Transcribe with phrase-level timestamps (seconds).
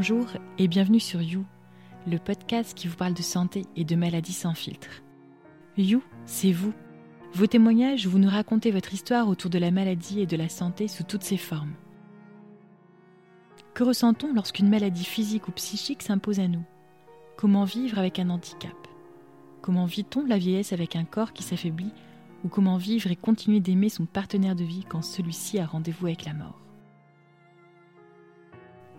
[0.00, 1.44] Bonjour et bienvenue sur You,
[2.06, 5.02] le podcast qui vous parle de santé et de maladies sans filtre.
[5.76, 6.72] You, c'est vous.
[7.34, 10.88] Vos témoignages, vous nous racontez votre histoire autour de la maladie et de la santé
[10.88, 11.74] sous toutes ses formes.
[13.74, 16.64] Que ressent-on lorsqu'une maladie physique ou psychique s'impose à nous?
[17.36, 18.88] Comment vivre avec un handicap?
[19.60, 21.92] Comment vit-on la vieillesse avec un corps qui s'affaiblit?
[22.42, 26.24] Ou comment vivre et continuer d'aimer son partenaire de vie quand celui-ci a rendez-vous avec
[26.24, 26.58] la mort?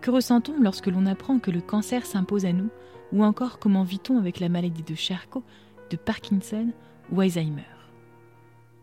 [0.01, 2.69] Que ressent-on lorsque l'on apprend que le cancer s'impose à nous
[3.13, 5.43] Ou encore comment vit-on avec la maladie de Charcot,
[5.89, 6.71] de Parkinson
[7.11, 7.63] ou Alzheimer?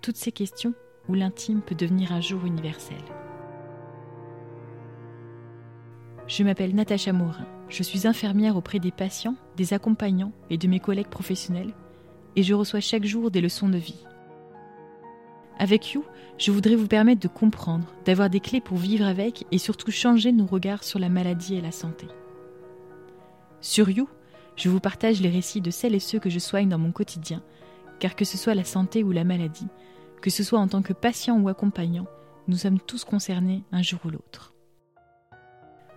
[0.00, 0.74] Toutes ces questions
[1.08, 3.02] où l'intime peut devenir un jour universel.
[6.26, 7.46] Je m'appelle Natacha Morin.
[7.68, 11.72] Je suis infirmière auprès des patients, des accompagnants et de mes collègues professionnels
[12.36, 14.04] et je reçois chaque jour des leçons de vie.
[15.58, 16.04] Avec You,
[16.38, 20.30] je voudrais vous permettre de comprendre, d'avoir des clés pour vivre avec et surtout changer
[20.30, 22.06] nos regards sur la maladie et la santé.
[23.60, 24.08] Sur You,
[24.54, 27.42] je vous partage les récits de celles et ceux que je soigne dans mon quotidien,
[27.98, 29.66] car que ce soit la santé ou la maladie,
[30.22, 32.06] que ce soit en tant que patient ou accompagnant,
[32.46, 34.54] nous sommes tous concernés un jour ou l'autre.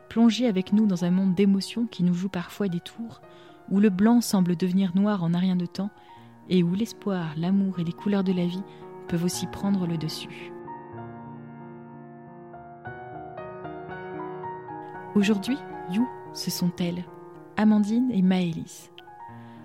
[0.10, 3.22] Plongez avec nous dans un monde d'émotions qui nous joue parfois des tours,
[3.70, 5.92] où le blanc semble devenir noir en un rien de temps,
[6.50, 8.64] et où l'espoir, l'amour et les couleurs de la vie
[9.08, 10.52] peuvent aussi prendre le dessus.
[15.16, 15.58] Aujourd'hui,
[15.92, 17.04] You, ce sont elles,
[17.58, 18.92] Amandine et Maëlys.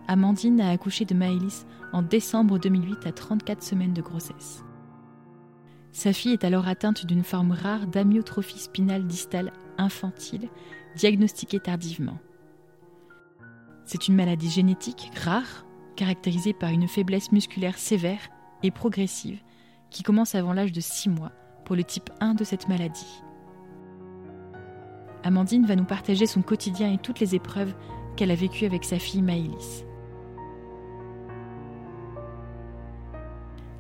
[0.09, 4.65] Amandine a accouché de Maëlys en décembre 2008 à 34 semaines de grossesse.
[5.93, 10.49] Sa fille est alors atteinte d'une forme rare d'amyotrophie spinale distale infantile,
[10.97, 12.19] diagnostiquée tardivement.
[13.85, 18.29] C'est une maladie génétique rare, caractérisée par une faiblesse musculaire sévère
[18.63, 19.41] et progressive
[19.91, 21.33] qui commence avant l'âge de 6 mois
[21.65, 23.23] pour le type 1 de cette maladie.
[25.25, 27.75] Amandine va nous partager son quotidien et toutes les épreuves
[28.17, 29.85] qu'elle a vécues avec sa fille Maëlys.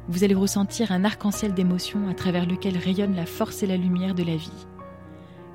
[0.09, 4.15] Vous allez ressentir un arc-en-ciel d'émotions à travers lequel rayonne la force et la lumière
[4.15, 4.67] de la vie.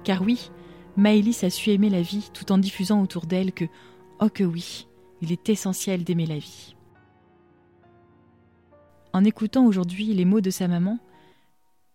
[0.03, 0.51] Car oui,
[0.97, 3.65] Maëlys a su aimer la vie tout en diffusant autour d'elle que,
[4.19, 4.87] oh que oui,
[5.21, 6.75] il est essentiel d'aimer la vie.
[9.13, 10.97] En écoutant aujourd'hui les mots de sa maman,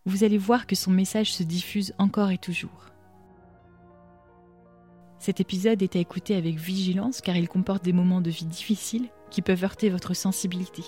[0.05, 2.91] vous allez voir que son message se diffuse encore et toujours.
[5.19, 9.09] Cet épisode est à écouter avec vigilance car il comporte des moments de vie difficiles
[9.31, 10.85] qui peuvent heurter votre sensibilité.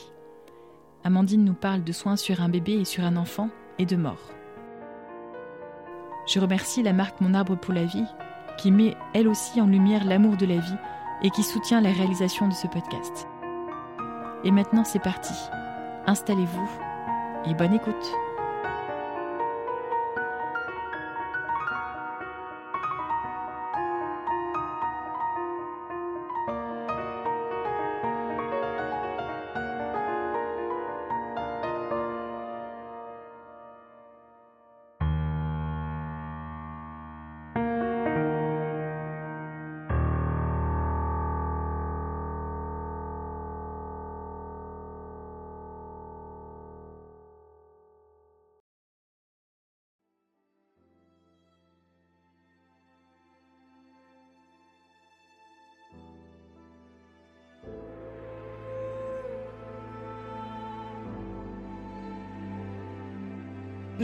[1.03, 4.33] Amandine nous parle de soins sur un bébé et sur un enfant et de mort.
[6.27, 8.05] Je remercie la marque Mon Arbre pour la Vie
[8.59, 10.77] qui met elle aussi en lumière l'amour de la vie
[11.23, 13.27] et qui soutient la réalisation de ce podcast.
[14.45, 15.35] Et maintenant c'est parti.
[16.09, 16.71] Installez-vous
[17.45, 18.15] et bonne écoute.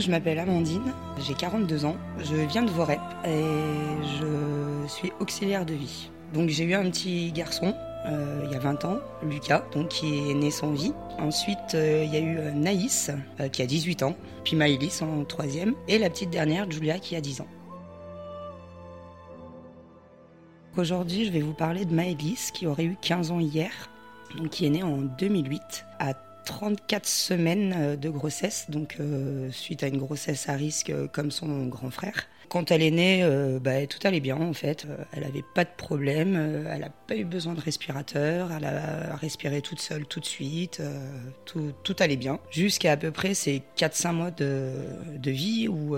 [0.05, 3.41] Je m'appelle Amandine, j'ai 42 ans, je viens de Vorep et
[4.19, 6.11] je suis auxiliaire de vie.
[6.31, 7.73] Donc j'ai eu un petit garçon
[8.05, 10.93] euh, il y a 20 ans, Lucas, donc qui est né sans vie.
[11.17, 13.09] Ensuite, euh, il y a eu euh, Naïs,
[13.51, 17.21] qui a 18 ans, puis Maëlys en troisième, et la petite dernière, Julia, qui a
[17.21, 17.47] 10 ans.
[20.77, 23.71] Aujourd'hui, je vais vous parler de Maëlys, qui aurait eu 15 ans hier,
[24.37, 25.61] donc qui est née en 2008
[25.97, 26.13] à
[26.45, 31.31] 34 semaines euh, de grossesse, donc euh, suite à une grossesse à risque euh, comme
[31.31, 32.27] son grand frère.
[32.47, 33.27] Quand elle est née,
[33.59, 34.85] bah, tout allait bien en fait.
[35.11, 36.35] Elle n'avait pas de problème,
[36.71, 40.79] elle n'a pas eu besoin de respirateur, elle a respiré toute seule tout de suite,
[41.45, 42.39] tout, allait bien.
[42.51, 45.97] Jusqu'à à peu près ces 4-5 mois de, vie où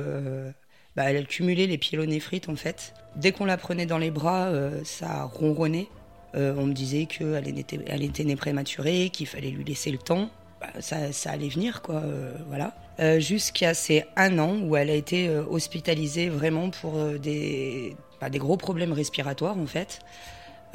[0.96, 2.94] bah, elle cumulait les pyélonéphrite en fait.
[3.18, 4.50] Dès qu'on la prenait dans les bras,
[4.86, 5.90] ça ronronnait.
[6.36, 9.98] Euh, on me disait qu'elle était, elle était née prématurée, qu'il fallait lui laisser le
[9.98, 10.30] temps.
[10.60, 11.96] Bah, ça, allait venir, quoi.
[11.96, 12.74] Euh, voilà.
[13.00, 18.58] Euh, jusqu'à ces un an où elle a été hospitalisée vraiment pour bah, des gros
[18.58, 20.00] problèmes respiratoires, en fait.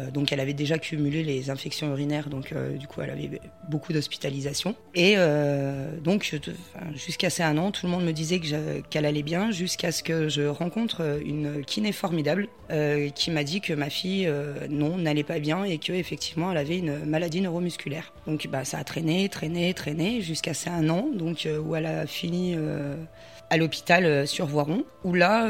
[0.00, 3.40] Euh, donc elle avait déjà cumulé les infections urinaires, donc euh, du coup elle avait
[3.68, 4.74] beaucoup d'hospitalisations.
[4.94, 6.34] Et euh, donc
[6.94, 8.40] jusqu'à ces un an, tout le monde me disait
[8.90, 12.48] qu'elle allait bien, jusqu'à ce que je rencontre une kiné formidable
[13.14, 14.30] qui m'a dit que ma fille
[14.70, 18.14] non n'allait pas bien et que effectivement elle avait une maladie neuromusculaire.
[18.26, 22.06] Donc bah ça a traîné, traîné, traîné jusqu'à ces un an, donc où elle a
[22.06, 22.56] fini
[23.52, 25.46] à l'hôpital sur Voiron, où là,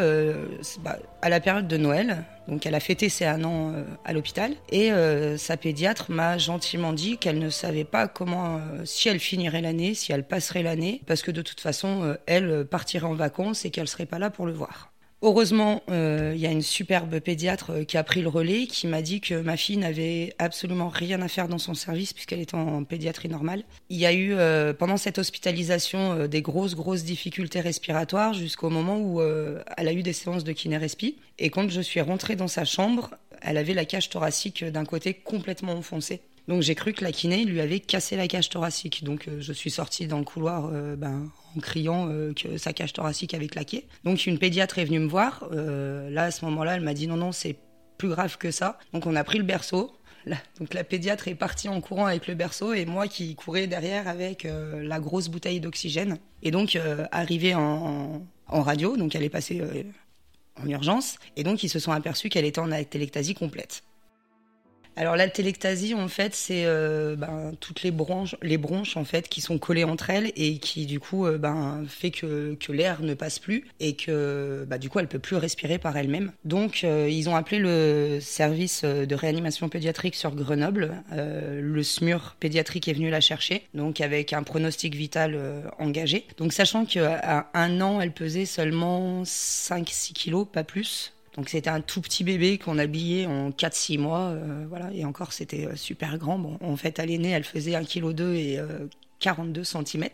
[0.82, 4.12] bah, à la période de Noël, donc elle a fêté ses un an euh, à
[4.12, 9.08] l'hôpital et euh, sa pédiatre m'a gentiment dit qu'elle ne savait pas comment, euh, si
[9.08, 13.14] elle finirait l'année, si elle passerait l'année, parce que de toute façon, elle partirait en
[13.14, 14.91] vacances et qu'elle serait pas là pour le voir.
[15.22, 19.20] Heureusement, il y a une superbe pédiatre qui a pris le relais, qui m'a dit
[19.20, 23.28] que ma fille n'avait absolument rien à faire dans son service puisqu'elle était en pédiatrie
[23.28, 23.62] normale.
[23.88, 24.34] Il y a eu
[24.78, 30.12] pendant cette hospitalisation des grosses grosses difficultés respiratoires jusqu'au moment où elle a eu des
[30.12, 31.16] séances de kiné-respi.
[31.38, 33.10] Et quand je suis rentrée dans sa chambre,
[33.42, 36.20] elle avait la cage thoracique d'un côté complètement enfoncée.
[36.48, 39.04] Donc j'ai cru que la kiné lui avait cassé la cage thoracique.
[39.04, 42.72] Donc euh, je suis sortie dans le couloir euh, ben, en criant euh, que sa
[42.72, 43.87] cage thoracique avait claqué.
[44.04, 45.49] Donc une pédiatre est venue me voir.
[45.52, 47.56] là à ce moment-là, elle m'a dit non non c'est
[47.99, 48.78] plus grave que ça.
[48.93, 49.93] Donc on a pris le berceau.
[50.58, 54.08] donc la pédiatre est partie en courant avec le berceau et moi qui courais derrière
[54.08, 56.19] avec la grosse bouteille d'oxygène.
[56.43, 56.78] Et donc
[57.10, 59.62] arrivé en, radio, donc elle est passée
[60.60, 61.16] en urgence.
[61.37, 63.82] Et donc, ils se sont aperçus qu'elle était en atelectasie complète.
[64.96, 69.40] Alors l'altélectasie, en fait, c'est euh, ben, toutes les bronches, les bronches en fait qui
[69.40, 73.38] sont collées entre elles et qui du coup euh, ben, fait que, l'air ne passe
[73.38, 76.32] plus et que bah, du coup elle peut plus respirer par elle-même.
[76.44, 81.02] Donc euh, ils ont appelé le service de réanimation pédiatrique sur Grenoble.
[81.10, 85.38] le SMUR pédiatrique est venu la chercher, donc avec un pronostic vital
[85.78, 86.26] engagé.
[86.36, 91.12] Donc sachant qu'à un an elle pesait seulement 5-6 kilos, pas plus.
[91.37, 95.32] Donc c'était un tout petit bébé qu'on habillait en 4-6 mois, euh, voilà, et encore
[95.32, 96.38] c'était euh, super grand.
[96.38, 98.61] Bon, en fait, à l'aînée, elle faisait 1,2 kg et
[99.19, 100.05] 42 cm.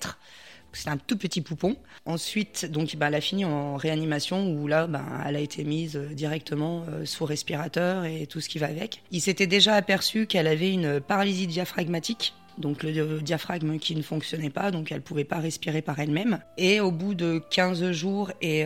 [0.73, 1.77] C'était un tout petit poupon.
[2.05, 5.97] Ensuite, donc, bah, elle a fini en réanimation où là, bah, elle a été mise
[5.97, 9.03] euh, directement sous respirateur et tout ce qui va avec.
[9.11, 12.35] Il s'était déjà aperçu qu'elle avait une paralysie diaphragmatique.
[12.59, 16.41] Donc le diaphragme qui ne fonctionnait pas, donc elle pouvait pas respirer par elle-même.
[16.59, 18.65] Et au bout de 15 jours et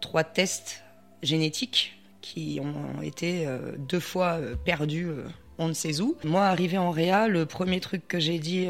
[0.00, 0.82] trois tests
[1.22, 5.24] génétiques qui ont été euh, deux fois euh, perdus euh,
[5.58, 6.16] on ne sait où.
[6.24, 8.66] Moi, arrivé en réa, le premier truc que j'ai dit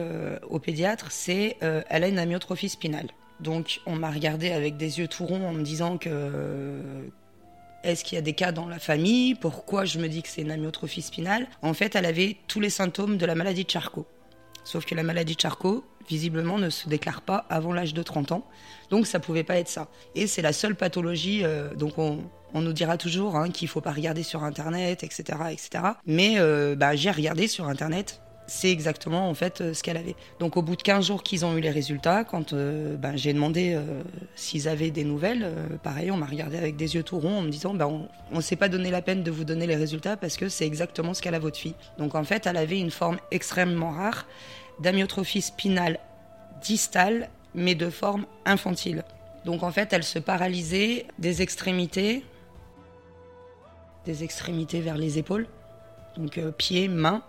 [0.48, 3.06] au pédiatre, c'est elle a une amyotrophie spinale.
[3.38, 6.80] Donc, on m'a regardé avec des yeux tout ronds en me disant que
[7.84, 9.36] est-ce qu'il y a des cas dans la famille?
[9.36, 11.46] Pourquoi je me dis que c'est une amyotrophie spinale?
[11.62, 14.08] En fait, elle avait tous les symptômes de la maladie de Charcot.
[14.64, 18.32] Sauf que la maladie de Charcot, visiblement, ne se déclare pas avant l'âge de 30
[18.32, 18.44] ans.
[18.91, 19.88] Donc ça pouvait pas être ça.
[20.14, 22.19] Et c'est la seule pathologie, euh, donc on,
[22.55, 25.23] nous dira toujours hein, qu'il faut pas regarder sur Internet, etc.
[25.50, 25.85] etc.
[26.06, 30.17] Mais euh, bah, j'ai regardé sur Internet, c'est exactement en fait euh, ce qu'elle avait.
[30.41, 33.79] Donc au bout de 15 jours qu'ils ont eu les résultats, quand bah, j'ai demandé
[34.35, 35.49] s'ils avaient des nouvelles,
[35.85, 38.41] pareil, on m'a regardé avec des yeux tout ronds en me disant bah, on ne
[38.41, 41.23] s'est pas donné la peine de vous donner les résultats parce que c'est exactement ce
[41.23, 41.76] qu'elle a votre fille.
[41.99, 44.26] Donc en fait, elle avait une forme extrêmement rare
[44.80, 45.98] d'amyotrophie spinale
[46.62, 49.04] distale, mais de forme infantile.
[49.44, 52.24] Donc en fait, elle se paralysait des extrémités,
[54.04, 55.46] des extrémités vers les épaules,
[56.16, 57.22] donc euh, pieds, mains.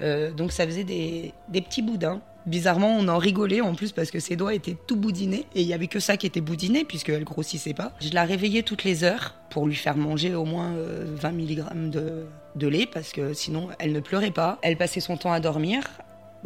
[0.00, 2.20] Euh, donc ça faisait des, petits boudins.
[2.44, 5.66] Bizarrement, on en rigolait en plus parce que ses doigts étaient tout boudinés et il
[5.66, 7.92] y avait que ça qui était boudiné puisqu'elle grossissait pas.
[8.00, 11.90] Je la réveillais toutes les heures pour lui faire manger au moins 20 euh, mg
[11.90, 14.58] de, de lait parce que sinon elle ne pleurait pas.
[14.62, 15.82] Elle passait son temps à dormir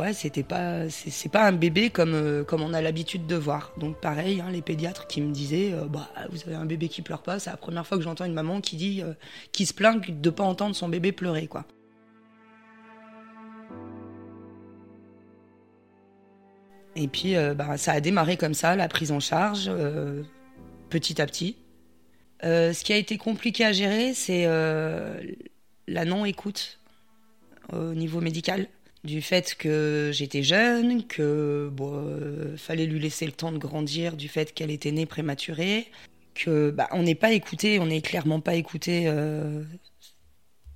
[0.00, 3.72] ouais, c'était pas, c'est pas un bébé comme, euh, comme on a l'habitude de voir.
[3.76, 7.02] Donc pareil, hein, les pédiatres qui me disaient, euh, bah, vous avez un bébé qui
[7.02, 9.12] pleure pas, c'est la première fois que j'entends une maman qui dit, euh,
[9.52, 11.64] qui se plaint de pas entendre son bébé pleurer, quoi.
[16.96, 19.70] Et puis, bah, ça a démarré comme ça, la prise en charge,
[20.90, 21.56] petit à petit.
[22.42, 24.44] ce qui a été compliqué à gérer, c'est
[25.86, 26.80] la non-écoute
[27.72, 28.66] au niveau médical
[29.04, 34.16] du fait que j'étais jeune, que bon, euh, fallait lui laisser le temps de grandir,
[34.16, 35.90] du fait qu'elle était née prématurée,
[36.34, 39.04] que bah, on n'est pas écouté, on n'est clairement pas écouté.
[39.06, 39.62] Euh,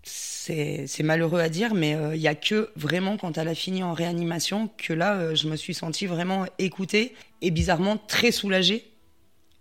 [0.02, 3.82] c'est malheureux à dire, mais euh, il n'y a que vraiment quand elle a fini
[3.82, 8.84] en réanimation que là, je me suis sentie vraiment écoutée et bizarrement très soulagée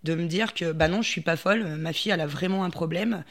[0.03, 2.65] de me dire que bah non, je suis pas folle, ma fille elle a vraiment
[2.65, 3.23] un problème.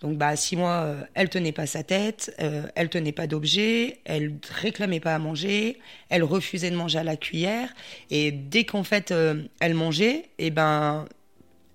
[0.00, 3.98] Donc, bah, six mois, euh, elle tenait pas sa tête, euh, elle tenait pas d'objet,
[4.04, 5.78] elle réclamait pas à manger,
[6.08, 7.68] elle refusait de manger à la cuillère.
[8.08, 11.06] Et dès qu'en fait, euh, elle mangeait, et eh ben,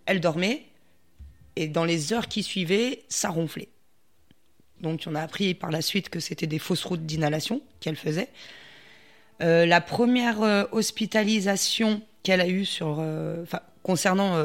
[0.07, 0.65] elle dormait.
[1.55, 3.69] Et dans les heures qui suivaient, ça ronflait.
[4.81, 8.27] Donc on a appris par la suite que c'était des fausses routes d'inhalation qu'elle faisait.
[9.39, 13.01] la première hospitalisation qu'elle a eue sur,
[13.83, 14.37] concernant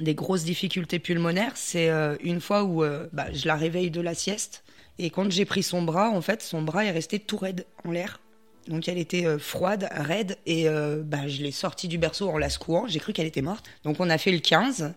[0.00, 1.90] des grosses difficultés pulmonaires, c'est
[2.22, 4.64] une fois où bah, je la réveille de la sieste
[4.98, 7.92] et quand j'ai pris son bras, en fait, son bras est resté tout raide en
[7.92, 8.20] l'air.
[8.66, 12.36] Donc elle était euh, froide, raide, et euh, bah, je l'ai sortie du berceau en
[12.36, 12.86] la secouant.
[12.86, 13.64] J'ai cru qu'elle était morte.
[13.84, 14.92] Donc on a fait le 15,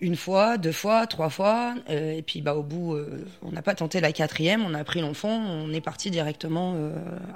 [0.00, 2.96] une fois, deux fois, trois fois, euh, et puis bah, au bout,
[3.42, 6.76] on n'a pas tenté la quatrième, on a pris l'enfant, on est parti directement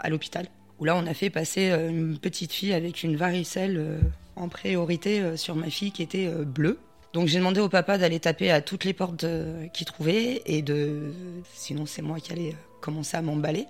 [0.00, 0.46] à l'hôpital.
[0.78, 4.00] Où là on a fait passer une petite fille avec une varicelle
[4.36, 6.78] en priorité sur ma fille qui était bleue.
[7.16, 9.24] Donc j'ai demandé au papa d'aller taper à toutes les portes
[9.72, 11.14] qu'il trouvait et de
[11.54, 13.64] sinon c'est moi qui allais euh, commencer à m'emballer.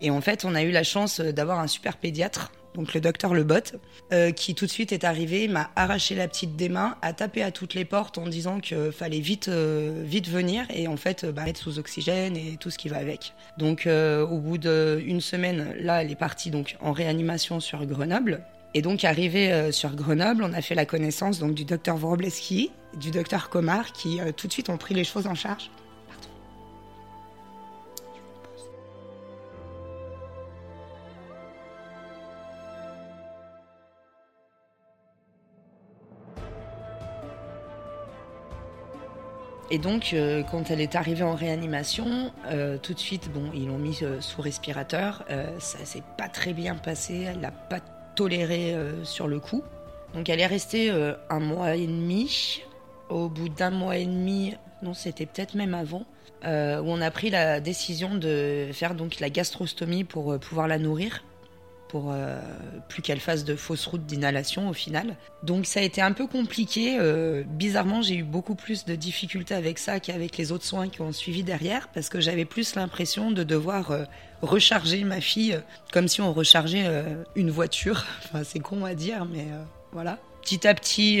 [0.00, 3.34] Et en fait, on a eu la chance d'avoir un super pédiatre, donc le docteur
[3.34, 3.54] Lebot,
[4.12, 7.42] euh, qui tout de suite est arrivé, m'a arraché la petite des mains, a tapé
[7.42, 11.26] à toutes les portes en disant qu'il fallait vite, euh, vite venir et en fait
[11.26, 13.32] bah, être sous oxygène et tout ce qui va avec.
[13.58, 18.42] Donc au bout d'une semaine, là, elle est partie donc en réanimation sur Grenoble.
[18.76, 22.70] Et donc, arrivé euh, sur Grenoble, on a fait la connaissance donc, du docteur Vorobleski,
[22.98, 25.70] du docteur Comar, qui euh, tout de suite ont pris les choses en charge.
[39.70, 42.32] Et donc, euh, quand elle est arrivée en réanimation,
[42.82, 45.24] tout de suite, bon, ils l'ont mis sous respirateur.
[45.58, 47.26] ça s'est pas très bien passé.
[47.28, 47.80] Elle n'a pas
[48.16, 49.62] toléré euh, sur le coup.
[50.14, 52.62] Donc elle est restée euh, un mois et demi.
[53.08, 56.04] Au bout d'un mois et demi, non c'était peut-être même avant,
[56.44, 60.80] euh, où on a pris la décision de faire donc la gastrostomie pour pouvoir la
[60.80, 61.22] nourrir
[61.88, 62.40] pour euh,
[62.88, 65.16] plus qu'elle fasse de fausses routes d'inhalation au final.
[65.42, 66.96] Donc ça a été un peu compliqué.
[66.98, 71.00] Euh, bizarrement, j'ai eu beaucoup plus de difficultés avec ça qu'avec les autres soins qui
[71.00, 74.04] ont suivi derrière, parce que j'avais plus l'impression de devoir euh,
[74.42, 75.58] recharger ma fille
[75.92, 76.86] comme si on rechargeait
[77.34, 78.04] une voiture.
[78.24, 79.46] Enfin, c'est con à dire, mais
[79.92, 80.18] voilà.
[80.42, 81.20] Petit à petit,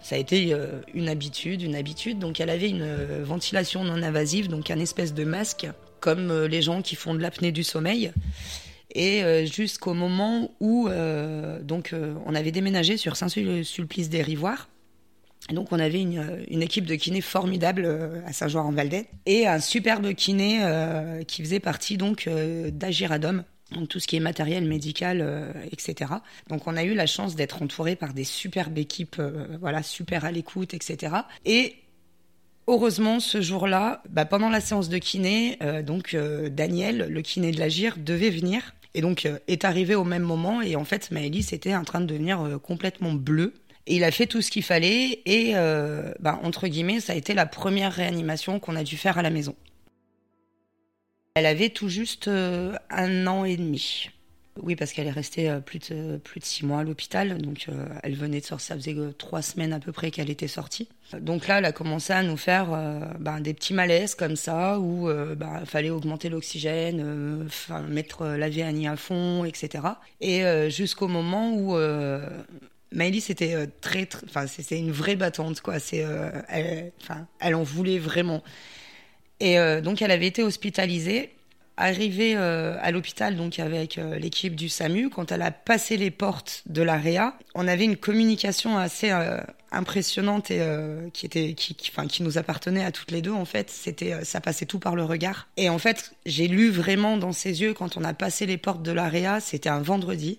[0.00, 0.56] ça a été
[0.94, 2.18] une habitude, une habitude.
[2.18, 5.66] Donc elle avait une ventilation non invasive, donc un espèce de masque,
[6.00, 8.12] comme les gens qui font de l'apnée du sommeil
[8.94, 14.68] et euh, jusqu'au moment où euh, donc euh, on avait déménagé sur Saint-Sulpice des Rivoires.
[15.50, 20.60] donc on avait une, équipe de kinés formidable à Saint-Jean-en-Valais et un superbe kiné
[21.26, 22.28] qui faisait partie donc
[22.72, 26.12] d'Agiradom, donc tout ce qui est matériel médical, etc.
[26.48, 29.20] Donc on a eu la chance d'être entouré par des superbes équipes,
[29.60, 31.14] voilà, super à l'écoute, etc.
[31.44, 31.76] Et
[32.66, 36.16] Heureusement, ce jour-là, bah, pendant la séance de kiné, donc
[36.50, 40.62] Daniel, le kiné de l'Agir, devait venir et donc euh, est arrivé au même moment
[40.62, 43.54] et en fait Maëlys était en train de devenir euh, complètement bleu.
[43.86, 47.16] Et il a fait tout ce qu'il fallait et euh, bah, entre guillemets ça a
[47.16, 49.54] été la première réanimation qu'on a dû faire à la maison.
[51.34, 54.10] Elle avait tout juste un an et demi.
[54.62, 57.38] Oui, parce qu'elle est restée euh, plus de, plus de six mois à l'hôpital.
[57.38, 58.68] Donc, euh, elle venait de sortir.
[58.68, 60.88] Ça faisait euh, trois semaines à peu près qu'elle était sortie.
[61.18, 62.68] Donc là, elle a commencé à nous faire
[63.18, 67.46] ben, des petits malaises comme ça, où il ben, fallait augmenter l'oxygène,
[67.88, 69.84] mettre la VNI à fond, etc.
[70.20, 71.76] Et jusqu'au moment où
[72.90, 75.78] Maëlys était très, enfin, c'est une vraie battante, quoi.
[75.78, 76.04] C'est,
[77.02, 78.42] enfin, elle en voulait vraiment.
[79.40, 81.33] Et donc, elle avait été hospitalisée.
[81.76, 86.12] Arrivée euh, à l'hôpital, donc avec euh, l'équipe du SAMU, quand elle a passé les
[86.12, 89.40] portes de l'AREA, on avait une communication assez euh,
[89.72, 90.64] impressionnante et
[91.12, 93.32] qui était, qui, qui, nous appartenait à toutes les deux.
[93.32, 95.48] En fait, c'était, ça passait tout par le regard.
[95.56, 98.82] Et en fait, j'ai lu vraiment dans ses yeux quand on a passé les portes
[98.82, 99.40] de l'AREA.
[99.40, 100.38] C'était un vendredi.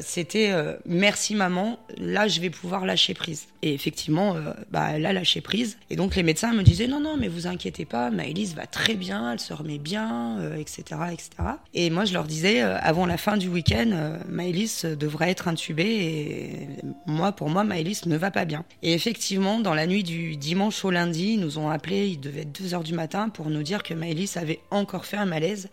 [0.00, 0.54] C'était
[0.86, 3.48] merci maman, là je vais pouvoir lâcher prise.
[3.62, 5.78] Et effectivement, euh, bah, elle a lâché prise.
[5.90, 8.94] Et donc les médecins me disaient non, non, mais vous inquiétez pas, Maëlys va très
[8.94, 11.30] bien, elle se remet bien, etc., etc.
[11.74, 16.68] Et moi je leur disais, avant la fin du week-end, Maëlys devrait être intubée et
[17.06, 18.64] moi, pour moi, Maëlys ne va pas bien.
[18.82, 22.42] Et effectivement, dans la nuit du dimanche au lundi, ils nous ont appelé, il devait
[22.42, 25.68] être 2 heures du matin, pour nous dire que Maëlys avait encore fait un malaise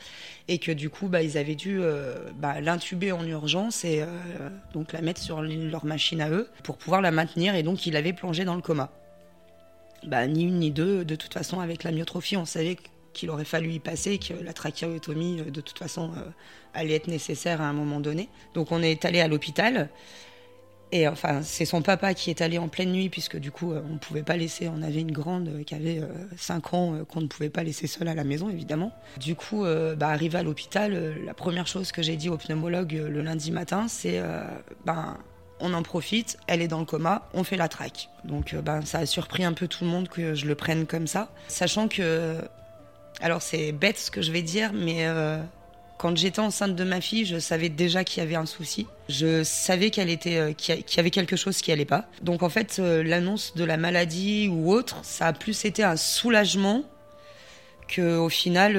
[0.48, 1.82] et que du coup, bah, ils avaient dû
[2.38, 4.06] bah, l'intuber en urgence et euh,
[4.74, 7.56] donc la mettre sur leur machine à eux pour pouvoir la maintenir.
[7.56, 8.92] Et donc il avait plongé dans le coma.
[10.06, 12.78] Bah, ni une ni deux, de toute façon, avec la myotrophie, on savait
[13.14, 16.30] qu'il aurait fallu y passer, que la trachéotomie, euh, de toute façon, euh,
[16.74, 18.30] allait être nécessaire à un moment donné.
[18.54, 19.90] Donc on est allé à l'hôpital.
[20.92, 23.94] Et enfin, c'est son papa qui est allé en pleine nuit, puisque du coup, on
[23.94, 24.70] ne pouvait pas laisser.
[24.70, 26.00] On avait une grande qui avait
[26.38, 28.94] 5 ans, qu'on ne pouvait pas laisser seule à la maison, évidemment.
[29.20, 29.66] Du coup,
[29.98, 33.88] bah, arrivé à l'hôpital, la première chose que j'ai dit au pneumologue le lundi matin,
[33.90, 34.22] c'est
[34.86, 35.18] ben,
[35.60, 38.10] on en profite, elle est dans le coma, on fait la traque.
[38.24, 41.08] Donc, ben, ça a surpris un peu tout le monde que je le prenne comme
[41.08, 42.38] ça, sachant que
[43.22, 45.08] Alors c'est bête ce que je vais dire, mais
[45.98, 48.86] quand j'étais enceinte de ma fille, je savais déjà qu'il y avait un souci.
[49.08, 52.06] Je savais qu'elle était, qu'il y avait quelque chose qui allait pas.
[52.22, 56.84] Donc en fait, l'annonce de la maladie ou autre, ça a plus été un soulagement
[57.88, 58.78] que au final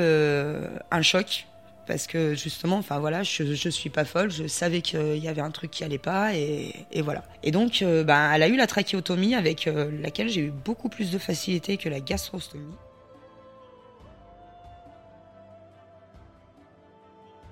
[0.91, 1.47] un choc
[1.87, 5.41] parce que justement, enfin voilà, je, je suis pas folle, je savais qu'il y avait
[5.41, 7.23] un truc qui allait pas et, voilà.
[7.43, 10.89] Et donc, euh, ben, elle a eu la trachéotomie avec euh, laquelle j'ai eu beaucoup
[10.89, 12.75] plus de facilité que la gastrostomie.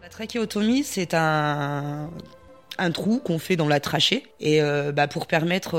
[0.03, 2.11] La trachéotomie, c'est un,
[2.93, 5.79] trou qu'on fait dans la trachée et euh, bah, pour permettre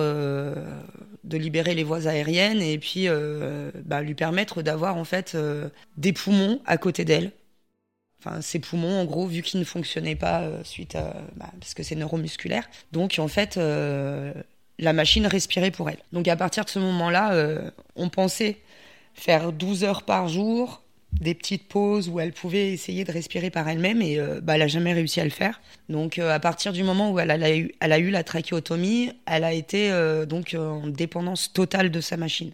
[1.24, 3.08] de libérer les voies aériennes et puis
[3.84, 5.38] bah, lui permettre d'avoir en fait
[5.98, 7.32] des poumons à côté d'elle
[8.42, 11.84] ses poumons, en gros, vu qu'ils ne fonctionnaient pas euh, suite à, bah, parce que
[11.84, 12.68] c'est neuromusculaire.
[12.92, 14.34] Donc, en fait, euh,
[14.80, 16.00] la machine respirait pour elle.
[16.12, 18.58] Donc, à partir de ce moment-là, euh, on pensait
[19.14, 20.82] faire 12 heures par jour,
[21.14, 24.68] des petites pauses où elle pouvait essayer de respirer par elle-même et bah, elle n'a
[24.68, 25.62] jamais réussi à le faire.
[25.88, 29.46] Donc à partir du moment où elle a, eu, elle a eu la trachéotomie, elle
[29.46, 29.94] a été
[30.28, 32.52] donc en dépendance totale de sa machine.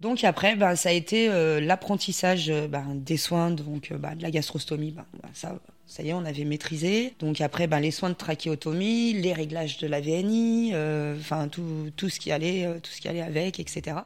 [0.00, 4.14] Donc après, ben, ça a été euh, l'apprentissage euh, ben, des soins, donc euh, ben,
[4.14, 4.92] de la gastrostomie.
[4.92, 7.14] Ben, ça, ça y est, on avait maîtrisé.
[7.18, 10.72] Donc après, ben, les soins de trachéotomie, les réglages de la VNI,
[11.18, 13.96] enfin tout, tout ce qui allait, tout ce qui allait avec, etc.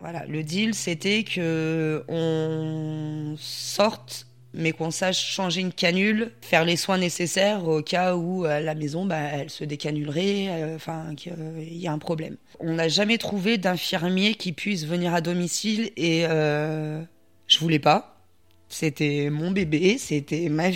[0.00, 6.76] Voilà, le deal, c'était que on sorte mais qu'on sache changer une canule, faire les
[6.76, 11.78] soins nécessaires au cas où à la maison, bah, elle se décanulerait, euh, enfin qu'il
[11.78, 12.36] y a un problème.
[12.58, 17.02] On n'a jamais trouvé d'infirmier qui puisse venir à domicile et euh,
[17.46, 18.16] je voulais pas.
[18.68, 20.70] C'était mon bébé, c'était ma,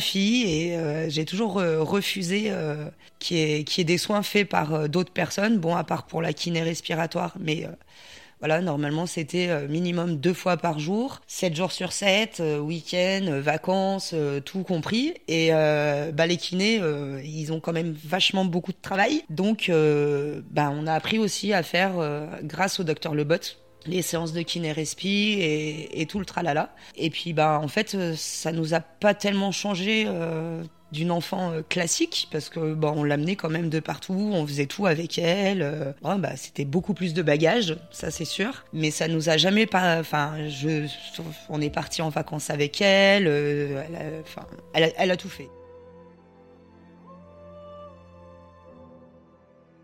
[0.00, 2.52] fille et euh, j'ai toujours refusé
[3.18, 5.58] qu'il y, ait des soins faits par d'autres personnes.
[5.58, 7.66] Bon, à part pour la kiné respiratoire, mais
[8.40, 13.26] voilà, normalement, c'était euh, minimum deux fois par jour, sept jours sur sept, euh, week-end,
[13.28, 15.14] euh, vacances, tout compris.
[15.28, 16.80] Et bah, les kinés,
[17.24, 19.22] ils ont quand même vachement beaucoup de travail.
[19.28, 19.70] Donc,
[20.50, 21.92] bah, on a appris aussi à faire,
[22.42, 23.36] grâce au docteur Lebot,
[23.86, 26.74] les séances de kiné respi et, tout le tralala.
[26.96, 30.06] Et puis, bah, en fait, ça nous a pas tellement changé
[30.92, 34.66] d'une enfant euh, classique parce que bon, on l'amenait quand même de partout, on faisait
[34.66, 35.62] tout avec elle.
[35.62, 38.64] Euh, bah, c'était beaucoup plus de bagages, ça c'est sûr.
[38.72, 40.00] Mais ça nous a jamais pas.
[40.00, 40.86] Enfin, je,
[41.48, 43.26] on est parti en vacances avec elle.
[43.26, 45.48] Euh, elle, enfin, elle, a, tout fait.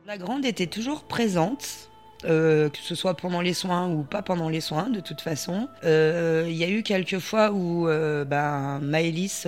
[0.07, 1.86] La grande était toujours présente.
[2.23, 5.69] Que ce soit pendant les soins ou pas pendant les soins, de toute façon.
[5.83, 9.47] Il y a eu quelques fois où ben, Maëlys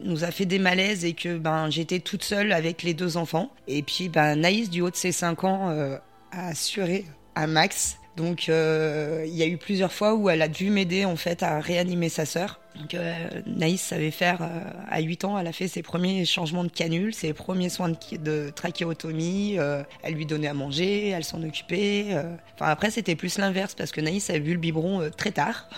[0.00, 3.50] nous a fait des malaises et que ben j'étais toute seule avec les deux enfants.
[3.66, 5.96] Et puis ben Naïs du haut de ses 5 ans euh,
[6.30, 7.98] a assuré à Max.
[8.18, 11.44] Donc euh, il y a eu plusieurs fois où elle a dû m'aider en fait
[11.44, 12.58] à réanimer sa sœur.
[12.74, 13.14] Donc euh,
[13.46, 14.40] Naïs savait faire
[14.88, 18.50] à 8 ans, elle a fait ses premiers changements de canule, ses premiers soins de,
[18.50, 19.56] trachéotomie,
[20.02, 22.08] elle lui donnait à manger, elle s'en occupait.
[22.54, 25.68] Enfin après c'était plus l'inverse parce que Naïs a vu le biberon très tard.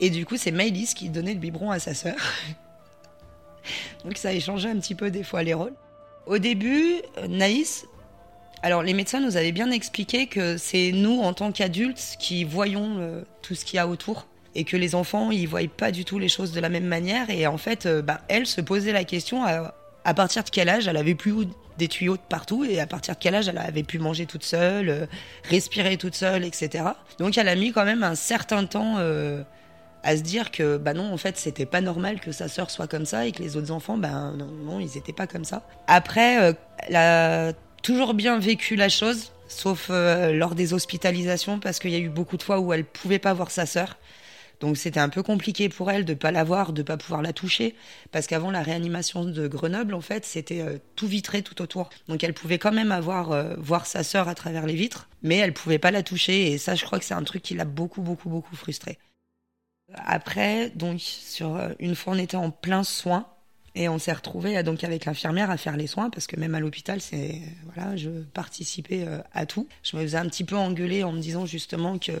[0.00, 2.16] Et du coup c'est Maëlys qui donnait le biberon à sa sœur.
[4.04, 5.74] Donc ça a échangé un petit peu des fois les rôles.
[6.24, 7.86] Au début, Naïs,
[8.66, 12.96] alors les médecins nous avaient bien expliqué que c'est nous en tant qu'adultes qui voyons
[12.98, 14.26] euh, tout ce qu'il y a autour
[14.56, 17.30] et que les enfants ils voient pas du tout les choses de la même manière
[17.30, 20.88] et en fait euh, bah, elle se posait la question à, partir de quel âge
[20.88, 21.46] elle avait plus
[21.78, 24.42] des tuyaux de partout et à partir de quel âge elle avait pu manger toute
[24.42, 25.06] seule, euh,
[25.44, 26.86] respirer toute seule, etc.
[27.20, 28.96] Donc elle a mis quand même un certain temps
[30.06, 32.86] à se dire que bah non en fait c'était pas normal que sa sœur soit
[32.86, 35.62] comme ça et que les autres enfants ben non, non ils étaient pas comme ça.
[35.88, 37.52] Après euh, elle a
[37.86, 42.08] toujours bien vécu la chose sauf euh, lors des hospitalisations parce qu'il y a eu
[42.08, 43.96] beaucoup de fois où elle pouvait pas voir sa sœur.
[44.58, 47.32] Donc c'était un peu compliqué pour elle de pas la voir, de pas pouvoir la
[47.32, 47.76] toucher,
[48.10, 51.90] parce qu'avant la réanimation de Grenoble, en fait, c'était euh, tout vitré tout autour.
[52.08, 55.52] Donc elle pouvait quand même avoir voir sa sœur à travers les vitres, mais elle
[55.52, 56.50] pouvait pas la toucher.
[56.50, 58.98] Et ça, je crois que c'est un truc qui l'a beaucoup, beaucoup, beaucoup frustrée.
[59.94, 63.26] Après, donc, sur euh, une fois, on était en plein soin
[63.76, 66.60] et on s'est retrouvé donc avec l'infirmière à faire les soins parce que même à
[66.60, 69.68] l'hôpital, c'est voilà, je participais euh, à tout.
[69.82, 72.12] Je me faisais un petit peu engueuler en me disant justement que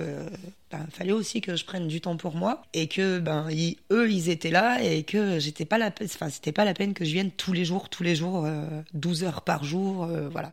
[0.70, 3.48] ben, fallait aussi que je prenne du temps pour moi et que ben
[3.90, 7.06] eux ils étaient là et que j'étais pas la enfin c'était pas la peine que
[7.06, 8.46] je vienne tous les jours, tous les jours,
[8.92, 10.52] 12 euh, heures par jour, voilà.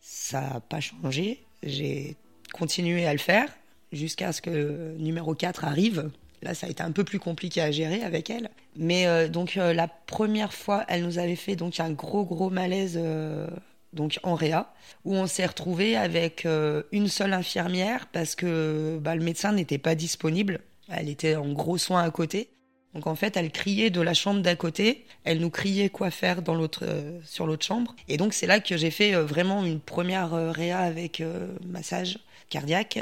[0.00, 1.42] Ça n'a pas changé.
[1.62, 2.16] J'ai
[2.52, 3.48] continué à le faire
[3.92, 6.10] jusqu'à ce que numéro 4 arrive
[6.44, 8.50] Là, ça a été un peu plus compliqué à gérer avec elle.
[8.76, 12.50] Mais euh, donc euh, la première fois, elle nous avait fait donc un gros gros
[12.50, 13.46] malaise euh,
[13.92, 14.72] donc en réa
[15.04, 16.48] où on s'est retrouvé avec
[16.90, 20.60] une seule infirmière parce que bah, le médecin n'était pas disponible.
[20.88, 22.48] Elle était en gros soins à côté.
[22.94, 26.42] Donc en fait, elle criait de la chambre d'à côté, elle nous criait quoi faire
[26.42, 26.84] dans l'autre,
[27.24, 27.94] sur l'autre chambre.
[28.08, 31.22] Et donc c'est là que j'ai fait vraiment une première réa avec
[31.64, 32.18] massage
[32.50, 32.98] cardiaque,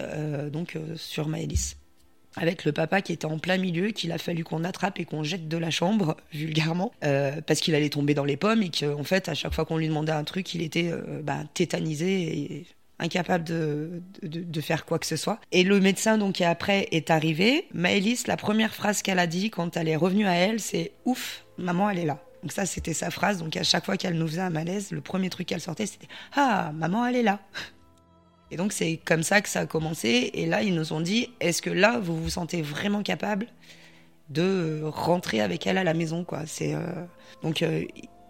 [0.50, 1.76] donc sur Maëlys.
[2.36, 5.22] Avec le papa qui était en plein milieu, qu'il a fallu qu'on attrape et qu'on
[5.22, 9.28] jette de la chambre, vulgairement, parce qu'il allait tomber dans les pommes et qu'en fait,
[9.28, 10.92] à chaque fois qu'on lui demandait un truc, il était
[11.22, 12.66] bah, tétanisé et
[13.02, 15.40] incapable de, de, faire quoi que ce soit.
[15.50, 19.50] Et le médecin, donc, qui après est arrivé, Maëlys, la première phrase qu'elle a dit
[19.50, 22.18] quand elle est revenue à elle, c'est Ouf, maman, elle est là.
[22.42, 23.38] Donc, ça, c'était sa phrase.
[23.38, 26.08] Donc, à chaque fois qu'elle nous faisait un malaise, le premier truc qu'elle sortait, c'était
[26.34, 27.40] Ah, maman, elle est là.
[28.52, 30.30] Et donc, c'est comme ça que ça a commencé.
[30.34, 33.46] Et là, ils nous ont dit Est-ce que là, vous vous sentez vraiment capable
[34.28, 36.42] de rentrer avec elle à la maison, quoi?
[36.44, 36.80] C'est euh,
[37.42, 37.84] donc euh,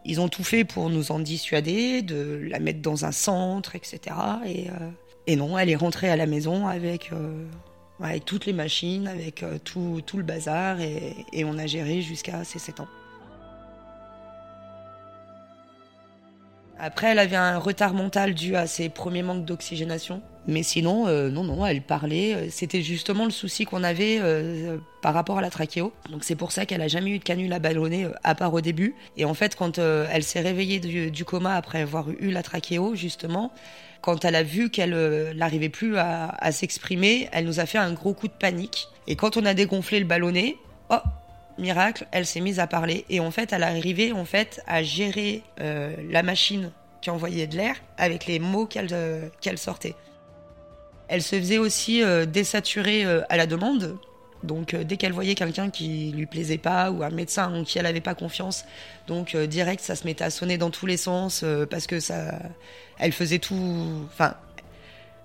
[0.04, 3.98] ils ont tout fait pour nous en dissuader, de la mettre dans un centre, etc.
[4.46, 4.90] Et, euh,
[5.26, 7.10] et non, elle est rentrée à la maison avec,
[8.24, 12.58] toutes les machines, avec tout, tout, le bazar, et, et on a géré jusqu'à ses
[12.58, 12.88] 7 ans.
[16.84, 20.20] Après, elle avait un retard mental dû à ses premiers manques d'oxygénation.
[20.48, 22.48] Mais sinon, euh, non, non, elle parlait.
[22.50, 25.92] C'était justement le souci qu'on avait euh, par rapport à la trachéo.
[26.10, 28.52] Donc c'est pour ça qu'elle a jamais eu de canule à ballonner, euh, à part
[28.52, 28.96] au début.
[29.16, 33.52] Et en fait, quand elle s'est réveillée du, coma après avoir eu la trachéo, justement,
[34.00, 37.92] quand elle a vu qu'elle n'arrivait plus à, à s'exprimer, elle nous a fait un
[37.92, 38.88] gros coup de panique.
[39.06, 40.56] Et quand on a dégonflé le ballonnet,
[40.90, 40.96] oh,
[41.58, 45.42] miracle, elle s'est mise à parler et en fait, elle arrivait en fait à gérer
[45.60, 49.94] euh, la machine qui envoyait de l'air avec les mots qu'elle euh, sortait.
[51.08, 53.98] Elle se faisait aussi euh, désaturer à la demande.
[54.42, 57.86] Donc dès qu'elle voyait quelqu'un qui lui plaisait pas ou un médecin en qui elle
[57.86, 58.64] avait pas confiance,
[59.06, 62.40] donc direct ça se mettait à sonner dans tous les sens parce que ça,
[62.98, 64.34] elle faisait tout, enfin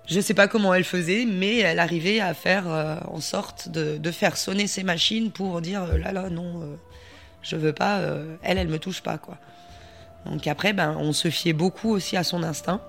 [0.08, 4.10] je sais pas comment elle faisait, mais elle arrivait à faire euh, en sorte de,
[4.10, 6.76] faire sonner ses machines pour dire euh, là là non, euh,
[7.42, 8.00] je veux pas,
[8.42, 9.36] elle elle me touche pas quoi.
[10.24, 12.80] Donc après ben on se fiait beaucoup aussi à son instinct.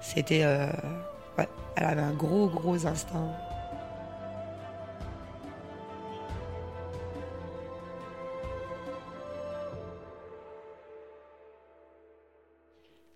[0.00, 0.46] C'était
[1.38, 3.32] ouais, elle avait un gros gros instinct.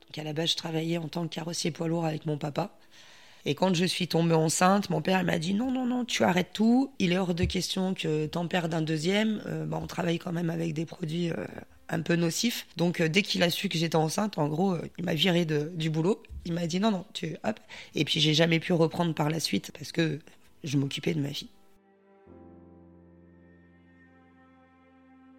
[0.03, 2.71] Donc à la base je travaillais en tant que carrossier poids lourd avec mon papa.
[3.47, 6.53] Et quand je suis tombée enceinte, mon père m'a dit non, non, non, tu arrêtes
[6.53, 6.93] tout.
[6.99, 9.43] Il est hors de question que t'en perdes un deuxième.
[9.47, 11.47] Euh, bah, on travaille quand même avec des produits euh,
[11.89, 12.67] un peu nocifs.
[12.77, 15.71] Donc euh, dès qu'il a su que j'étais enceinte, en gros, il m'a viré de,
[15.75, 16.23] du boulot.
[16.47, 17.61] Il m'a dit non, non, tu hop.
[17.95, 20.21] Et puis j'ai jamais pu reprendre par la suite parce que
[20.63, 21.51] je m'occupais de ma fille.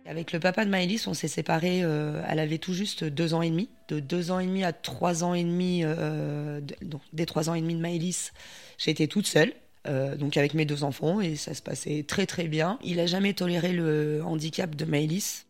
[0.08, 3.42] Avec le papa de Maëlys, on s'est séparés, euh, elle avait tout juste deux ans
[3.42, 3.70] et demi.
[3.88, 7.56] De deux ans et demi à trois ans et demi, euh, donc des trois ans
[7.56, 8.32] et demi de Maëlys,
[8.78, 9.54] j'étais toute seule.
[9.88, 12.80] Euh, donc avec mes deux enfants et ça se passait très très bien.
[12.84, 15.46] Il a jamais toléré le handicap de Maëlys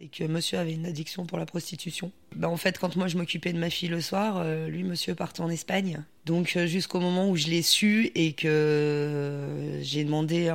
[0.00, 2.10] et que monsieur avait une addiction pour la prostitution.
[2.34, 5.14] Bah, en fait, quand moi je m'occupais de ma fille le soir, euh, lui, monsieur,
[5.14, 6.02] partait en Espagne.
[6.26, 10.54] Donc euh, jusqu'au moment où je l'ai su et que j'ai demandé euh,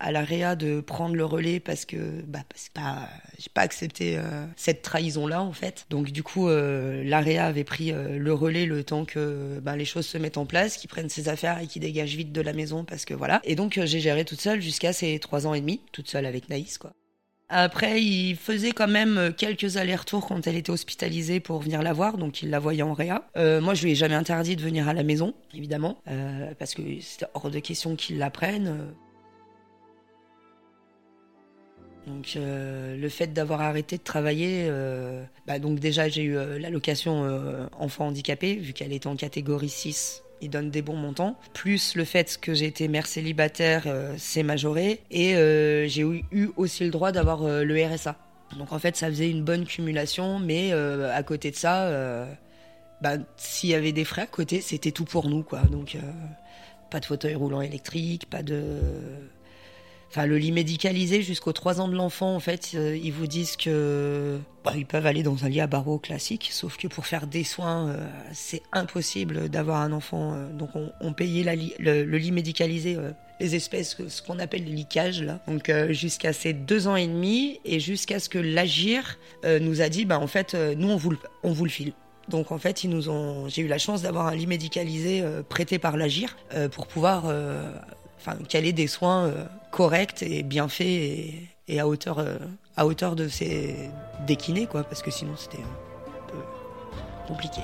[0.00, 3.08] à la Réa de prendre le relais parce que bah parce que bah,
[3.38, 4.18] j'ai pas accepté
[4.56, 5.84] cette trahison là en fait.
[5.90, 10.06] Donc du coup la Réa avait pris le relais le temps que bah, les choses
[10.06, 12.84] se mettent en place, qu'il prenne ses affaires et qu'il dégage vite de la maison
[12.84, 13.42] parce que voilà.
[13.44, 16.48] Et donc j'ai géré toute seule jusqu'à ses trois ans et demi, toute seule avec
[16.48, 16.94] Naïs quoi.
[17.50, 22.16] Après, il faisait quand même quelques allers-retours quand elle était hospitalisée pour venir la voir,
[22.16, 23.28] donc il la voyait en réa.
[23.36, 26.74] Euh, moi, je lui ai jamais interdit de venir à la maison, évidemment, euh, parce
[26.74, 28.94] que c'était hors de question qu'il la prenne.
[32.06, 34.70] Donc euh, le fait d'avoir arrêté de travailler,
[35.46, 40.70] bah, donc déjà j'ai eu l'allocation enfant handicapé vu qu'elle était en catégorie 6 donne
[40.70, 41.36] des bons montants.
[41.52, 45.00] Plus le fait que j'ai été mère célibataire, euh, c'est majoré.
[45.10, 48.16] Et euh, j'ai eu aussi le droit d'avoir euh, le RSA.
[48.58, 51.90] Donc en fait, ça faisait une bonne cumulation, mais à côté de ça,
[53.00, 55.62] bah, s'il y avait des frais à côté, c'était tout pour nous, quoi.
[55.62, 55.96] Donc
[56.90, 58.62] pas de fauteuil roulant électrique, pas de
[60.14, 63.56] Enfin, le lit médicalisé jusqu'aux 3 ans de l'enfant, en fait, euh, ils vous disent
[63.56, 67.26] que bah, ils peuvent aller dans un lit à barreaux classique, sauf que pour faire
[67.26, 70.34] des soins, euh, c'est impossible d'avoir un enfant.
[70.34, 71.42] Euh, donc, on, payait
[71.80, 72.96] le, lit médicalisé,
[73.40, 75.40] les espèces, ce qu'on appelle les liquages, là.
[75.48, 80.04] Donc, jusqu'à ces deux ans et demi, et jusqu'à ce que l'Agir nous a dit,
[80.04, 81.92] bah, en fait, nous, on vous, le, on vous le file.
[82.28, 83.48] Donc en fait, ont.
[83.48, 86.36] J'ai eu la chance d'avoir un lit médicalisé prêté par l'Agir
[86.70, 87.24] pour pouvoir
[88.48, 92.36] qu'elle ait des soins euh, corrects et bien faits et, à hauteur, euh,
[92.76, 93.90] à hauteur de ses
[94.26, 96.38] déquinés, quoi, parce que sinon c'était un peu
[97.26, 97.60] compliqué.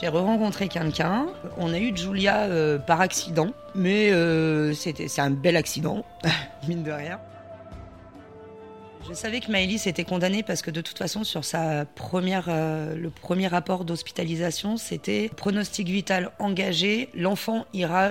[0.00, 1.26] J'ai re-rencontré quelqu'un.
[1.56, 4.12] On a eu Julia euh, par accident, mais
[4.74, 6.04] c'est un bel accident,
[6.68, 7.18] mine de rien.
[9.08, 12.94] Je savais que Maëlys était condamnée parce que de toute façon, sur sa première, euh,
[12.94, 17.08] le premier rapport d'hospitalisation, c'était pronostic vital engagé.
[17.14, 18.10] L'enfant ira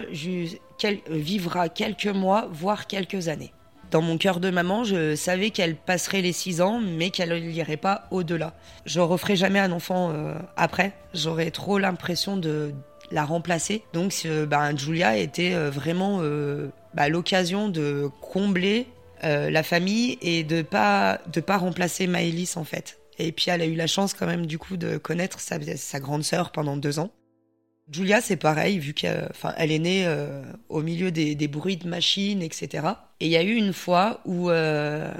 [0.79, 3.53] quel, vivra quelques mois, voire quelques années.
[3.91, 7.77] Dans mon cœur de maman, je savais qu'elle passerait les 6 ans, mais qu'elle n'irait
[7.77, 8.53] pas au-delà.
[8.85, 10.93] Je referai jamais un enfant euh, après.
[11.13, 12.73] J'aurais trop l'impression de
[13.11, 13.83] la remplacer.
[13.93, 16.21] Donc, ben, Julia était euh, vraiment
[16.95, 18.87] bah, l'occasion de combler
[19.23, 22.99] euh, la famille et de pas de pas remplacer Maëlys en fait.
[23.19, 25.99] Et puis elle a eu la chance quand même du coup de connaître sa, sa
[25.99, 27.11] grande sœur pendant deux ans.
[27.91, 31.87] Julia c'est pareil vu qu'elle elle est née euh, au milieu des, des, bruits de
[31.87, 32.87] machines etc.
[33.19, 35.11] Et il y a eu une fois où euh,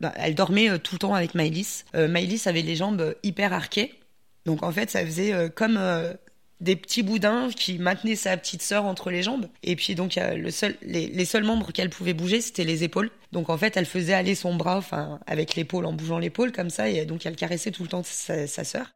[0.00, 1.84] bah, elle dormait tout le temps avec Maëlys.
[1.94, 3.94] Maëlys avait les jambes hyper arquées.
[4.44, 5.78] Donc en fait ça faisait comme
[6.62, 9.48] des petits boudins qui maintenaient sa petite sœur entre les jambes.
[9.64, 13.10] Et puis donc les, seuls membres qu'elle pouvait bouger, c'était les épaules.
[13.32, 16.70] Donc en fait, elle faisait aller son bras, enfin avec l'épaule, en bougeant l'épaule comme
[16.70, 18.92] ça, et donc elle caressait tout le temps sa, sa sœur.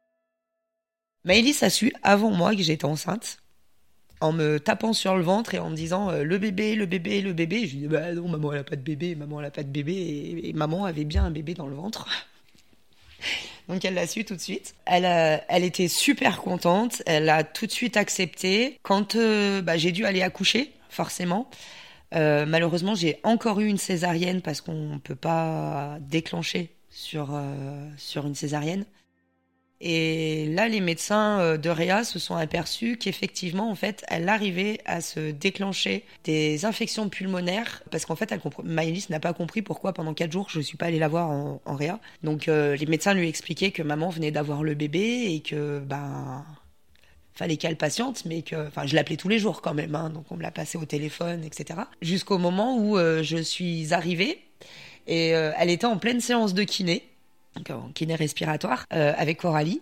[1.25, 3.39] Maëlys a su avant moi que j'étais enceinte,
[4.21, 7.21] en me tapant sur le ventre et en me disant euh, le bébé, le bébé,
[7.21, 7.67] le bébé.
[7.67, 9.63] Je lui dis bah non, maman elle a pas de bébé, maman elle a pas
[9.63, 12.07] de bébé, et maman avait bien un bébé dans le ventre.
[13.67, 14.75] Donc elle l'a su tout de suite.
[14.85, 15.05] Elle,
[15.49, 17.01] elle était super contente.
[17.05, 18.79] Elle a tout de suite accepté.
[18.83, 21.49] Quand euh, bah, j'ai dû aller accoucher, forcément.
[22.15, 27.89] Euh, malheureusement, j'ai encore eu une césarienne parce qu'on ne peut pas déclencher sur, euh,
[27.97, 28.85] sur une césarienne.
[29.79, 34.79] Et là, les médecins euh, de Réa se sont aperçus qu'effectivement, en fait, elle arrivait
[34.85, 39.93] à se déclencher des infections pulmonaires parce qu'en fait, elle Maëlys n'a pas compris pourquoi
[39.93, 41.99] pendant quatre jours je suis pas allée la voir en, Réa.
[42.23, 46.43] Donc, euh, les médecins lui expliquaient que maman venait d'avoir le bébé et que ben
[47.35, 50.25] fallait qu'elle patiente, mais que, enfin, je l'appelais tous les jours quand même, hein, donc
[50.31, 51.81] on me l'a passé au téléphone, etc.
[52.01, 54.39] Jusqu'au moment où euh, je suis arrivée
[55.05, 57.07] et elle était en pleine séance de kiné
[57.69, 59.81] en kiné respiratoire, euh, avec Coralie.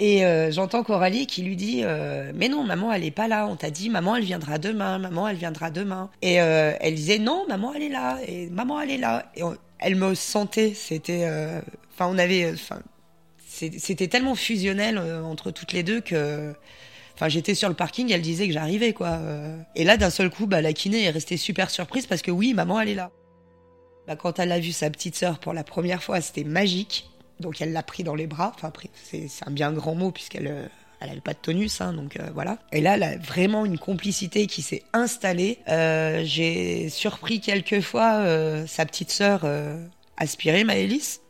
[0.00, 3.46] Et euh, j'entends Coralie qui lui dit euh, Mais non, maman, elle est pas là.
[3.46, 4.98] On t'a dit, maman, elle viendra demain.
[4.98, 6.10] Maman, elle viendra demain.
[6.20, 8.18] Et elle disait Non, maman, elle est là.
[8.26, 9.30] Et maman, elle est là.
[9.36, 9.42] Et
[9.78, 10.74] elle me sentait.
[10.74, 11.28] C'était.
[11.92, 12.54] Enfin, on avait.
[13.46, 16.52] C'était tellement fusionnel entre toutes les deux que.
[17.14, 19.20] Enfin, j'étais sur le parking, elle disait que j'arrivais, quoi.
[19.76, 22.52] Et là, d'un seul coup, bah, la kiné est restée super surprise parce que oui,
[22.52, 23.12] maman, elle est là.
[24.06, 27.08] Bah, quand elle a vu sa petite sœur pour la première fois, c'était magique.
[27.40, 28.52] Donc elle l'a pris dans les bras.
[28.54, 30.66] Enfin, c'est un bien grand mot puisqu'elle euh,
[31.00, 32.58] elle pas de tonus, hein, donc euh, voilà.
[32.72, 35.58] Et là, elle a vraiment une complicité qui s'est installée.
[35.68, 38.24] Euh, j'ai surpris quelquefois
[38.66, 39.46] sa petite sœur
[40.16, 41.20] aspirer Maëlys.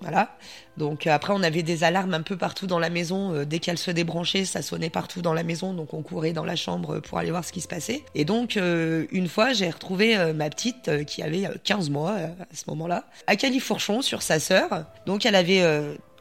[0.00, 0.36] Voilà.
[0.76, 3.34] Donc euh, après, on avait des alarmes un peu partout dans la maison.
[3.34, 5.72] Euh, dès qu'elle se débranchait, ça sonnait partout dans la maison.
[5.74, 8.04] Donc on courait dans la chambre pour aller voir ce qui se passait.
[8.14, 12.64] Et donc, euh, une fois, j'ai retrouvé ma petite qui avait 15 mois à ce
[12.68, 14.84] moment-là, à Califourchon sur sa sœur.
[15.06, 15.64] Donc elle avait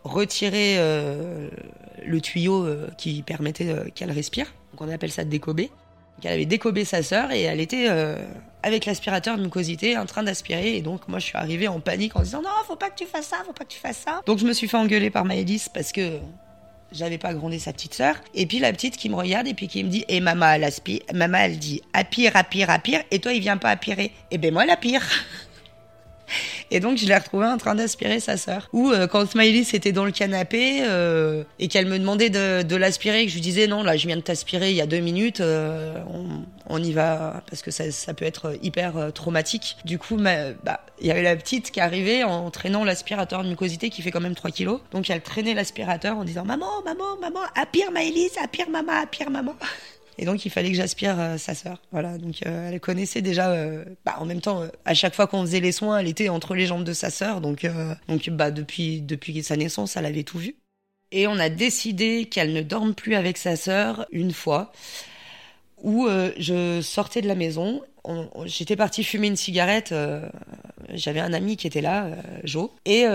[0.03, 4.53] retiré le tuyau qui permettait qu'elle respire.
[4.71, 5.69] Donc on appelle ça décober.
[6.17, 7.87] Donc elle avait décobé sa sœur et elle était
[8.63, 10.75] avec l'aspirateur de mucosité en train d'aspirer.
[10.75, 13.05] Et donc, moi, je suis arrivée en panique en disant non, faut pas que tu
[13.05, 14.21] fasses ça, faut pas que tu fasses ça.
[14.25, 16.19] Donc, je me suis fait engueuler par Maëlys parce que
[16.91, 18.15] j'avais pas grondé sa petite sœur.
[18.33, 20.63] Et puis la petite qui me regarde et puis qui me dit Et maman, elle
[20.63, 21.01] aspire.
[21.13, 23.01] Maman, elle dit Apire, apire, apire.
[23.11, 24.05] Et toi, il vient pas aspirer.
[24.05, 25.03] Et eh ben moi, elle pire.
[26.71, 28.69] Et donc, je l'ai retrouvée en train d'aspirer sa sœur.
[28.73, 33.25] Ou euh, quand Maëlys était dans le canapé euh, et qu'elle me demandait de, l'aspirer,
[33.25, 35.41] que je lui disais non, là, je viens de t'aspirer il y a deux minutes,
[35.41, 35.97] euh,
[36.69, 39.77] on, y va parce que ça, peut être hyper traumatique.
[39.85, 43.89] Du coup, bah, il y avait la petite qui arrivait en traînant l'aspirateur de mucosité
[43.89, 44.79] qui fait quand même 3 kilos.
[44.91, 49.55] Donc, elle traînait l'aspirateur en disant maman, maman, maman, apire Maëlys, apire maman, apire maman.
[50.19, 51.81] Et donc, il fallait que j'aspire euh, sa sœur.
[51.91, 52.17] Voilà.
[52.17, 53.51] Donc, euh, elle connaissait déjà.
[53.51, 56.55] Euh, bah, en même temps, à chaque fois qu'on faisait les soins, elle était entre
[56.55, 57.41] les jambes de sa sœur.
[57.41, 57.67] Donc,
[58.07, 60.55] donc bah, depuis, depuis sa naissance, elle avait tout vu.
[61.11, 64.71] Et on a décidé qu'elle ne dorme plus avec sa sœur une fois
[65.81, 67.81] où je sortais de la maison.
[68.45, 69.93] J'étais partie fumer une cigarette.
[70.93, 72.09] J'avais un ami qui était là,
[72.43, 72.73] Jo.
[72.83, 73.05] Et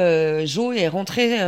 [0.46, 1.38] Jo est rentré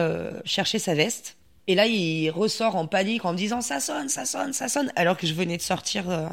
[0.45, 1.39] chercher sa veste.
[1.67, 4.93] Et là, il ressort en panique en me disant ça sonne, ça sonne, ça sonne,
[4.97, 6.11] alors que je venais de sortir.
[6.11, 6.27] Euh,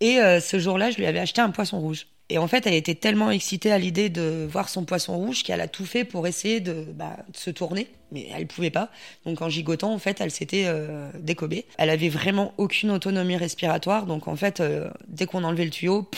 [0.00, 2.06] et euh, ce jour-là, je lui avais acheté un poisson rouge.
[2.30, 5.60] Et en fait, elle était tellement excitée à l'idée de voir son poisson rouge qu'elle
[5.60, 8.90] a tout fait pour essayer de, bah, se tourner, mais elle pouvait pas.
[9.26, 11.66] Donc en gigotant, en fait, elle s'était euh, décobée.
[11.76, 14.62] Elle avait vraiment aucune autonomie respiratoire, donc en fait,
[15.06, 16.08] dès qu'on enlevait le tuyau,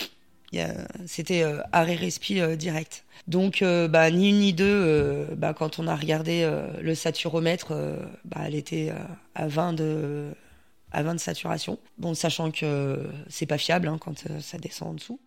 [1.07, 3.07] c'était arrêt respi direct.
[3.27, 6.95] Donc, euh, bah, ni une ni deux, euh, bah, quand on a regardé euh, le
[6.95, 7.73] saturomètre,
[8.25, 8.93] bah, elle était
[9.35, 10.31] à 20 de,
[10.93, 11.79] à 20 de saturation.
[11.99, 15.21] Bon, sachant que c'est pas fiable hein, quand ça descend en dessous.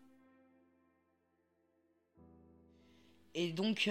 [3.35, 3.89] Et donc,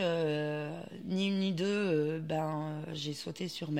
[1.04, 3.70] ni une ni deux, ben, j'ai sauté sur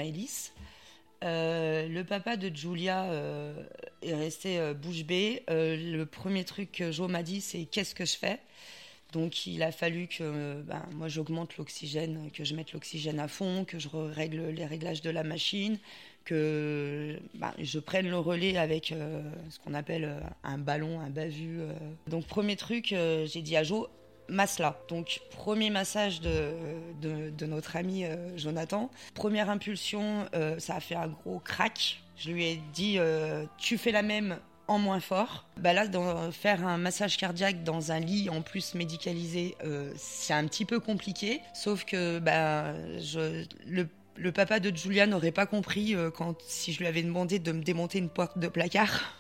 [1.23, 1.89] Maëlys.
[1.93, 3.07] le papa de Julia
[4.03, 5.43] est resté bouche bée.
[5.49, 8.41] le premier truc que Jo m'a dit, c'est qu'est-ce que je fais?
[9.13, 13.65] Donc il a fallu que ben, moi j'augmente l'oxygène, que je mette l'oxygène à fond,
[13.65, 15.79] que je règle les réglages de la machine,
[16.29, 21.09] que ben, je prenne le relais avec euh, ce qu'on appelle euh, un ballon, un
[21.09, 21.61] bavu.
[21.61, 21.73] Euh.
[22.07, 23.89] Donc premier truc, j'ai dit à Jo,
[24.29, 24.81] masse-là.
[24.89, 26.53] Donc premier massage de,
[27.01, 28.05] de, notre ami
[28.37, 28.91] Jonathan.
[29.15, 30.27] Première impulsion,
[30.59, 32.03] ça a fait un gros crack.
[32.17, 32.99] Je lui ai dit,
[33.59, 34.39] tu fais la même
[34.69, 35.47] en moins fort.
[35.57, 35.87] Bah là,
[36.31, 40.79] faire un massage cardiaque dans un lit en plus médicalisé, euh, c'est un petit peu
[40.79, 41.41] compliqué.
[41.55, 46.79] Sauf que bah, je, le, papa de Julia n'aurait pas compris euh, quand, si je
[46.79, 49.15] lui avais demandé de me démonter une porte de placard.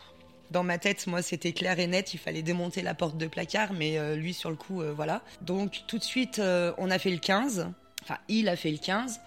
[0.51, 3.73] Dans ma tête, moi, c'était clair et net, il fallait démonter la porte de placard,
[3.73, 5.23] mais euh, lui, sur le coup, voilà.
[5.43, 6.41] Donc, tout de suite,
[6.79, 7.69] on a fait le 15.
[8.03, 9.21] Enfin, il a fait le 15.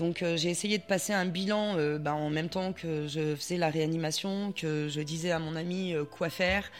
[0.00, 3.36] Donc euh, j'ai essayé de passer un bilan euh, bah, en même temps que je
[3.36, 6.70] faisais la réanimation, que je disais à mon ami euh, quoi faire,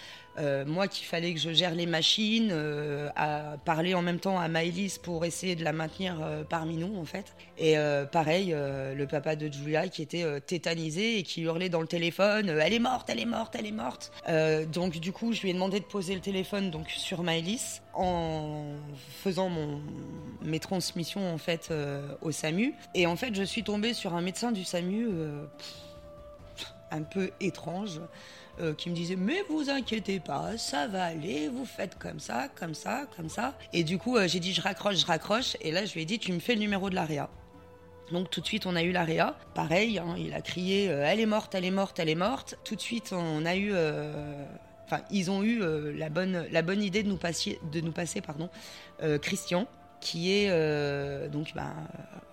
[0.40, 4.38] euh, moi qu'il fallait que je gère les machines, euh, à parler en même temps
[4.38, 7.34] à Maëlys pour essayer de la maintenir euh, parmi nous en fait.
[7.58, 7.76] Et
[8.10, 12.72] pareil, le papa de Julia qui était tétanisé et qui hurlait dans le téléphone Elle
[12.72, 14.12] est morte, elle est morte, elle est morte
[14.72, 18.76] Donc du coup, je lui ai demandé de poser le téléphone donc, sur Maëlys en
[19.22, 19.82] faisant mon,
[20.42, 21.70] mes transmissions en fait
[22.22, 22.72] au SAMU.
[22.94, 25.10] Et en fait, je suis tombée sur un médecin du SAMU
[26.90, 28.00] un peu étrange.
[28.60, 32.48] Euh, qui me disait mais vous inquiétez pas, ça va aller, vous faites comme ça,
[32.54, 33.56] comme ça, comme ça.
[33.72, 35.56] Et du coup, euh, j'ai dit je raccroche, je raccroche.
[35.62, 37.30] Et là, je lui ai dit tu me fais le numéro de l'AREA.
[38.12, 39.34] Donc tout de suite, on a eu l'AREA.
[39.54, 42.58] Pareil, hein, il a crié euh, elle est morte, elle est morte, elle est morte.
[42.64, 43.72] Tout de suite, on a eu.
[44.84, 45.62] Enfin, ils ont eu
[45.94, 48.50] la, bonne, la bonne idée de nous passer, de nous passer pardon,
[49.22, 49.68] Christian,
[50.00, 51.72] qui est donc ben,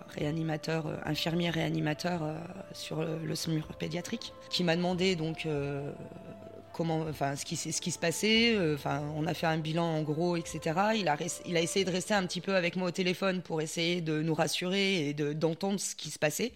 [0.08, 2.38] réanimateur, euh, infirmier réanimateur euh,
[2.74, 5.92] sur le, SMUR pédiatrique, qui m'a demandé donc euh,
[6.74, 8.58] comment, enfin, ce qui, ce qui se passait.
[8.74, 10.60] Enfin, on a fait un bilan en gros, etc.
[10.96, 13.62] Il a, il a essayé de rester un petit peu avec moi au téléphone pour
[13.62, 16.54] essayer de nous rassurer et d'entendre ce qui se passait.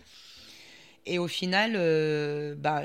[1.06, 1.74] Et au final,
[2.58, 2.84] bah,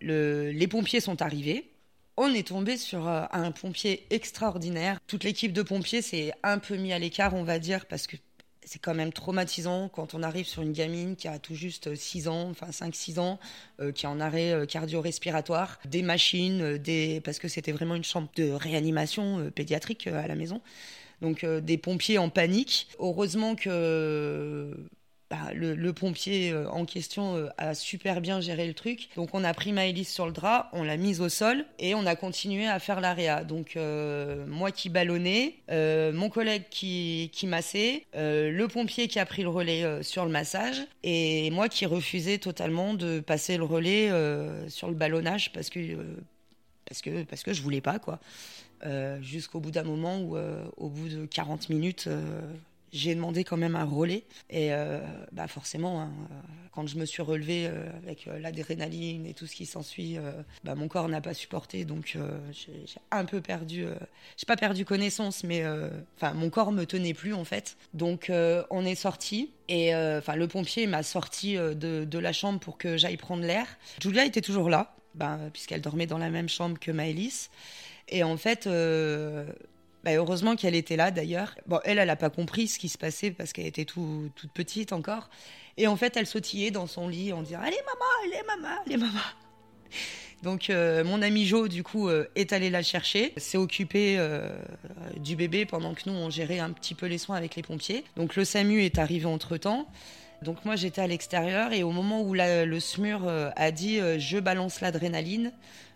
[0.00, 1.70] les pompiers sont arrivés.
[2.18, 5.00] On est tombé sur un pompier extraordinaire.
[5.06, 8.16] Toute l'équipe de pompiers s'est un peu mis à l'écart, on va dire, parce que
[8.64, 12.28] c'est quand même traumatisant quand on arrive sur une gamine qui a tout juste 6
[12.28, 13.38] ans, enfin 5-6 ans,
[13.80, 17.20] euh, qui est en arrêt euh, cardio-respiratoire, des machines, des...
[17.24, 20.60] parce que c'était vraiment une chambre de réanimation euh, pédiatrique à la maison.
[21.20, 22.88] Donc des pompiers en panique.
[22.98, 24.74] Heureusement que
[25.32, 29.08] bah, le, pompier euh, en question euh, a super bien géré le truc.
[29.16, 32.04] Donc on a pris Maëlys sur le drap, on l'a mise au sol et on
[32.04, 33.42] a continué à faire l'AREA.
[33.44, 39.48] Donc euh, moi qui ballonnais, mon collègue qui, massait, le pompier qui a pris le
[39.48, 44.10] relais sur le massage et moi qui refusais totalement de passer le relais
[44.68, 45.80] sur le ballonnage parce que,
[46.84, 48.20] parce que, parce que je voulais pas quoi.
[49.22, 50.36] Jusqu'au bout d'un moment où
[50.76, 52.10] au bout de 40 minutes
[52.92, 54.24] j'ai demandé quand même un relais.
[54.50, 55.00] Et euh,
[55.32, 56.34] bah forcément, hein, euh,
[56.72, 60.18] quand je me suis relevée euh, avec l'adrénaline et tout ce qui s'ensuit,
[60.62, 61.84] bah mon corps n'a pas supporté.
[61.84, 62.18] Donc
[62.52, 63.86] j'ai un peu perdu,
[64.36, 65.64] j'ai pas perdu connaissance, mais
[66.16, 67.76] enfin mon corps me tenait plus en fait.
[67.94, 68.30] Donc
[68.70, 69.50] on est sorti.
[69.68, 73.66] Et enfin le pompier m'a sorti de, la chambre pour que j'aille prendre l'air.
[74.00, 77.50] Julia était toujours là, bah, puisqu'elle dormait dans la même chambre que Maëlys.
[78.08, 78.68] Et en fait,
[80.04, 81.54] bah, heureusement qu'elle était là d'ailleurs.
[81.66, 84.52] Bon, elle, elle n'a pas compris ce qui se passait parce qu'elle était tout, toute
[84.52, 85.30] petite encore.
[85.76, 88.96] Et en fait, elle sautillait dans son lit en disant Allez, maman, allez, maman, allez,
[88.96, 89.20] maman.
[90.42, 94.48] Donc, euh, mon ami Jo, du coup, euh, est allé la chercher, s'est occupé euh,
[95.16, 98.04] du bébé pendant que nous, on gérait un petit peu les soins avec les pompiers.
[98.16, 99.86] Donc, le SAMU est arrivé entre temps.
[100.42, 104.80] Donc, moi, j'étais à l'extérieur et au moment où le SMUR a dit Je balance
[104.80, 105.52] l'adrénaline,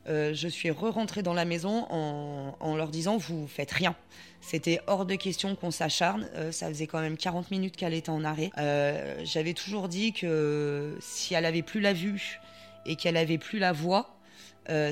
[0.08, 3.96] euh, je suis re-rentrée dans la maison en, leur disant vous faites rien.
[4.40, 6.28] C'était hors de question qu'on s'acharne.
[6.34, 8.50] Euh, ça faisait quand même 40 minutes qu'elle était en arrêt.
[8.58, 12.40] Euh, j'avais toujours dit que si elle avait plus la vue
[12.84, 14.12] et qu'elle avait plus la voix,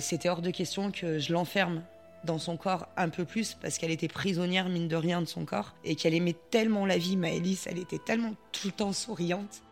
[0.00, 1.82] c'était hors de question que je l'enferme
[2.22, 5.44] dans son corps un peu plus parce qu'elle était prisonnière mine de rien de son
[5.44, 9.62] corps et qu'elle aimait tellement la vie, Maëlys, elle était tellement tout le temps souriante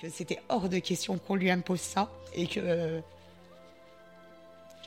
[0.00, 3.00] que c'était hors de question qu'on lui impose ça et que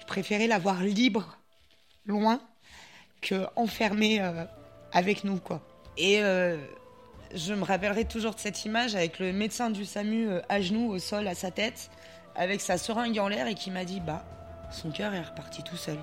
[0.08, 1.38] préférais la voir libre,
[2.08, 2.40] loin,
[3.22, 4.46] que enfermée euh,
[4.92, 5.62] avec nous, quoi.
[5.98, 6.58] Et euh,
[7.36, 10.90] Je me rappellerai toujours de cette image avec le médecin du SAMU euh, à genoux
[10.90, 11.92] au sol à sa tête,
[12.36, 14.26] avec sa seringue en l'air et qui m'a dit Bah,
[14.72, 15.98] son cœur est reparti tout seul.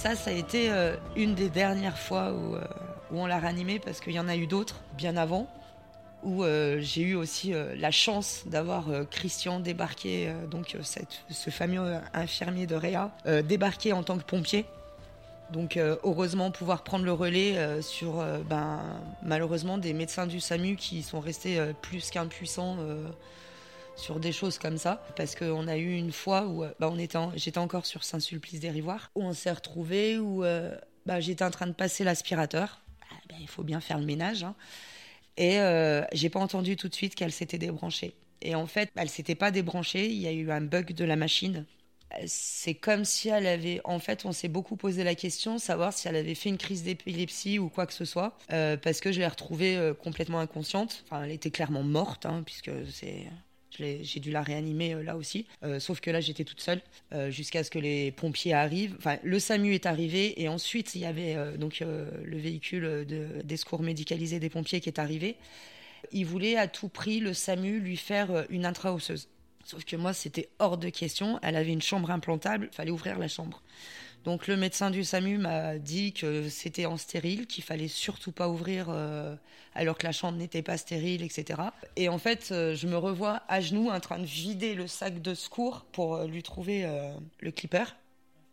[0.00, 2.64] Ça, ça a été euh, une des dernières fois où, euh,
[3.12, 5.46] on l'a ranimé parce qu'il y en a eu d'autres bien avant
[6.22, 10.76] où euh, j'ai eu aussi la chance d'avoir Christian débarqué, donc
[11.30, 13.10] ce fameux infirmier de Réa,
[13.44, 14.64] débarqué en tant que pompier.
[15.50, 18.80] Donc heureusement pouvoir prendre le relais sur ben,
[19.22, 22.76] malheureusement des médecins du SAMU qui sont restés plus qu'impuissants
[24.00, 25.04] sur des choses comme ça.
[25.16, 29.10] Parce qu'on a eu une fois où euh, bah, on était j'étais encore sur Saint-Sulpice-des-Rivoires,
[29.14, 30.76] où on s'est retrouvés, où euh,
[31.06, 32.82] bah, j'étais en train de passer l'aspirateur.
[33.02, 34.42] Ah, bah, il faut bien faire le ménage.
[34.42, 34.54] Hein.
[35.36, 38.14] Et euh, j'ai pas entendu tout de suite qu'elle s'était débranchée.
[38.42, 40.08] Et en fait, elle s'était pas débranchée.
[40.08, 41.66] Il y a eu un bug de la machine.
[42.26, 43.80] C'est comme si elle avait.
[43.84, 46.82] En fait, on s'est beaucoup posé la question, savoir si elle avait fait une crise
[46.82, 51.04] d'épilepsie ou quoi que ce soit, parce que je l'ai retrouvée complètement inconsciente.
[51.06, 53.28] Enfin, elle était clairement morte, hein, puisque c'est
[53.78, 55.46] j'ai dû la réanimer euh, là aussi.
[55.62, 56.80] Euh, sauf que là, j'étais toute seule
[57.12, 58.94] euh, jusqu'à ce que les pompiers arrivent.
[58.98, 63.56] Enfin, le SAMU est arrivé et ensuite, il y avait donc le véhicule de, des
[63.56, 65.36] secours médicalisés des pompiers qui est arrivé.
[66.12, 69.28] Il voulait à tout prix, le SAMU, lui faire une intra-osseuse.
[69.64, 71.38] Sauf que moi, c'était hors de question.
[71.42, 73.62] Elle avait une chambre implantable, il fallait ouvrir la chambre.
[74.24, 78.48] Donc le médecin du SAMU m'a dit que c'était en stérile, qu'il fallait surtout pas
[78.48, 79.34] ouvrir euh,
[79.74, 81.60] alors que la chambre n'était pas stérile, etc.
[81.96, 85.22] Et en fait, euh, je me revois à genoux en train de vider le sac
[85.22, 86.86] de secours pour euh, lui trouver
[87.40, 87.84] le clipper.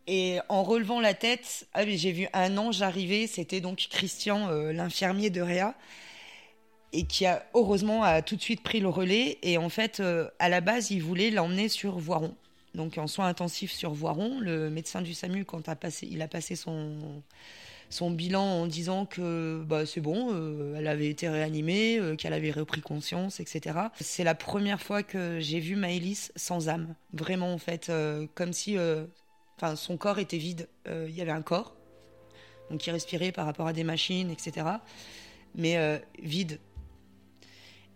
[0.06, 5.28] Et en relevant la tête, ah j'ai vu un ange arriver, c'était donc Christian, l'infirmier
[5.28, 5.74] de Réa,
[6.94, 9.36] et qui a heureusement a tout de suite pris le relais.
[9.42, 10.02] Et en fait,
[10.38, 12.34] à la base, il voulait l'emmener sur Voiron
[12.78, 14.40] donc en soins intensifs sur Voiron.
[14.40, 17.22] Le médecin du SAMU, quand a passé, il a passé son,
[17.90, 22.32] son bilan en disant que bah, c'est bon, euh, elle avait été réanimée, euh, qu'elle
[22.32, 23.78] avait repris conscience, etc.
[24.00, 26.94] C'est la première fois que j'ai vu Maëlys sans âme.
[27.12, 28.76] Vraiment, en fait, euh, comme si
[29.74, 30.68] son corps était vide.
[30.86, 31.74] Il y avait un corps,
[32.70, 34.66] donc qui respirait par rapport à des machines, etc.
[35.54, 36.60] Mais vide.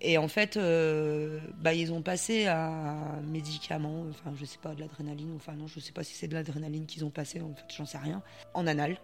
[0.05, 4.81] Et en fait, euh, bah, ils ont passé un médicament, enfin, je sais pas, de
[4.81, 7.65] l'adrénaline, enfin, non, je sais pas si c'est de l'adrénaline qu'ils ont passé, en fait,
[7.77, 8.21] j'en sais rien,
[8.53, 8.99] en anal.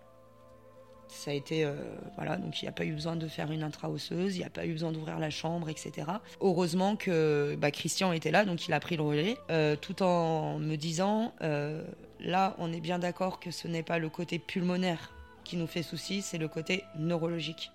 [1.06, 1.76] Ça a été, euh,
[2.16, 4.50] voilà, donc il n'y a pas eu besoin de faire une intra-osseuse, il n'y a
[4.50, 5.92] pas eu besoin d'ouvrir la chambre, etc.
[6.40, 10.58] Heureusement que bah, Christian était là, donc il a pris le relais, euh, tout en
[10.58, 15.12] me disant, là, on est bien d'accord que ce n'est pas le côté pulmonaire
[15.44, 17.70] qui nous fait souci, c'est le côté neurologique.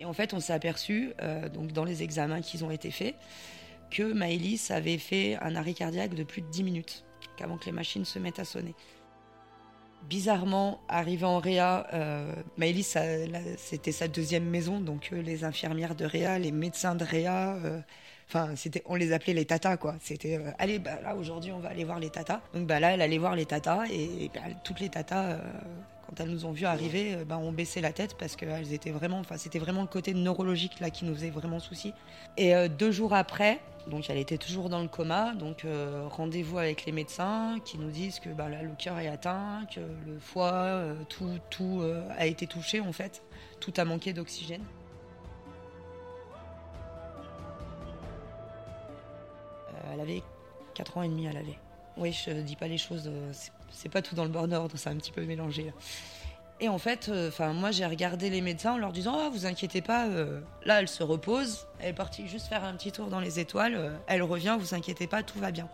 [0.00, 3.14] Et en fait, on s'est aperçu, euh, donc dans les examens qui ont été faits,
[3.90, 7.04] que Maëlys avait fait un arrêt cardiaque de plus de 10 minutes,
[7.36, 8.74] qu'avant que les machines se mettent à sonner.
[10.08, 12.96] Bizarrement, arrivé en Réa, euh, Maëlys,
[13.58, 17.80] c'était sa deuxième maison, donc euh, les infirmières de Réa, les médecins de Réa, euh,
[18.26, 18.54] enfin,
[18.86, 19.96] on les appelait les tatas, quoi.
[20.00, 22.40] C'était, allez, bah, là, aujourd'hui, on va aller voir les tatas.
[22.54, 25.38] Donc bah, là, elle allait voir les tatas, et, bah, toutes les tatas
[26.10, 28.90] quand elles nous ont vu arriver, euh, ben, on baissait la tête parce qu'elles étaient
[28.90, 31.92] vraiment, enfin, c'était vraiment le côté neurologique là qui nous faisait vraiment souci.
[32.36, 36.58] Et euh, deux jours après, donc elle était toujours dans le coma, donc euh, rendez-vous
[36.58, 40.18] avec les médecins qui nous disent que ben, là, le cœur est atteint, que le
[40.18, 41.82] foie, tout, tout
[42.16, 43.22] a été touché en fait,
[43.60, 44.64] tout a manqué d'oxygène.
[49.92, 50.22] elle avait
[50.74, 51.58] 4 ans et demi, elle avait.
[52.00, 53.10] Oui, je dis pas les choses,
[53.70, 55.70] c'est pas tout dans le bon ordre, c'est un petit peu mélangé.
[56.60, 59.80] Et en fait, euh, moi j'ai regardé les médecins en leur disant ah vous inquiétez
[59.80, 63.20] pas, euh, là elle se repose, elle est partie juste faire un petit tour dans
[63.20, 65.68] les étoiles, euh, elle revient, vous inquiétez pas, tout va bien.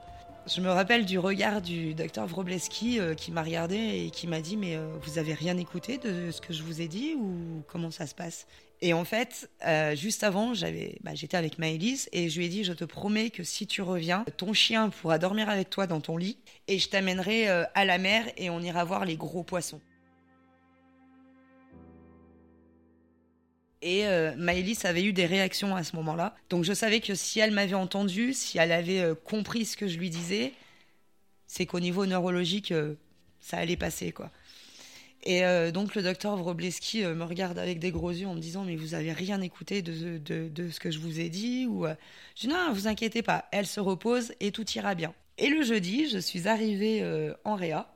[0.47, 4.57] Je me rappelle du regard du docteur Vrobleski qui m'a regardé et qui m'a dit
[4.57, 8.07] mais vous avez rien écouté de ce que je vous ai dit ou comment ça
[8.07, 8.47] se passe?
[8.83, 9.51] Et en fait,
[9.95, 13.31] juste avant, j'avais, bah, j'étais avec Maëlys et je lui ai dit je te promets
[13.31, 16.37] que si tu reviens, ton chien pourra dormir avec toi dans ton lit
[16.69, 19.81] et je t'amènerai à la mer et on ira voir les gros poissons.
[23.83, 26.35] Et euh, Maëlys avait eu des réactions à ce moment-là.
[26.51, 29.87] Donc je savais que si elle m'avait entendu, si elle avait euh, compris ce que
[29.87, 30.53] je lui disais,
[31.47, 32.95] c'est qu'au niveau neurologique, euh,
[33.39, 34.31] ça allait passer, quoi.
[35.29, 38.77] Et donc le docteur Vrobleski me regarde avec des gros yeux en me disant mais
[38.77, 41.85] vous avez rien écouté de, de, ce que je vous ai dit ou
[42.37, 45.13] je dis non vous inquiétez pas elle se repose et tout ira bien.
[45.39, 47.05] Et le jeudi je suis arrivée
[47.45, 47.89] en réa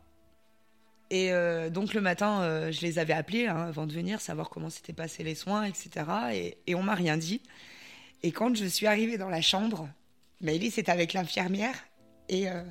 [1.11, 4.49] et euh, donc le matin, euh, je les avais appelés hein, avant de venir, savoir
[4.49, 5.91] comment s'étaient passés les soins, etc.
[6.33, 7.43] Et, et on m'a rien dit.
[8.22, 9.89] Et quand je suis arrivée dans la chambre,
[10.41, 11.74] Maëlys était avec l'infirmière
[12.28, 12.62] et euh,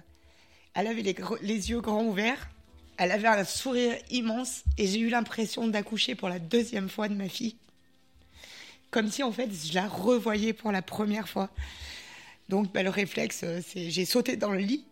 [0.73, 2.49] elle avait les, yeux grands ouverts.
[2.99, 7.13] Elle avait un sourire immense et j'ai eu l'impression d'accoucher pour la deuxième fois de
[7.13, 7.55] ma fille.
[8.91, 11.49] Comme si en fait je la revoyais pour la première fois.
[12.49, 14.85] Donc bah, le réflexe, euh, c'est j'ai sauté dans le lit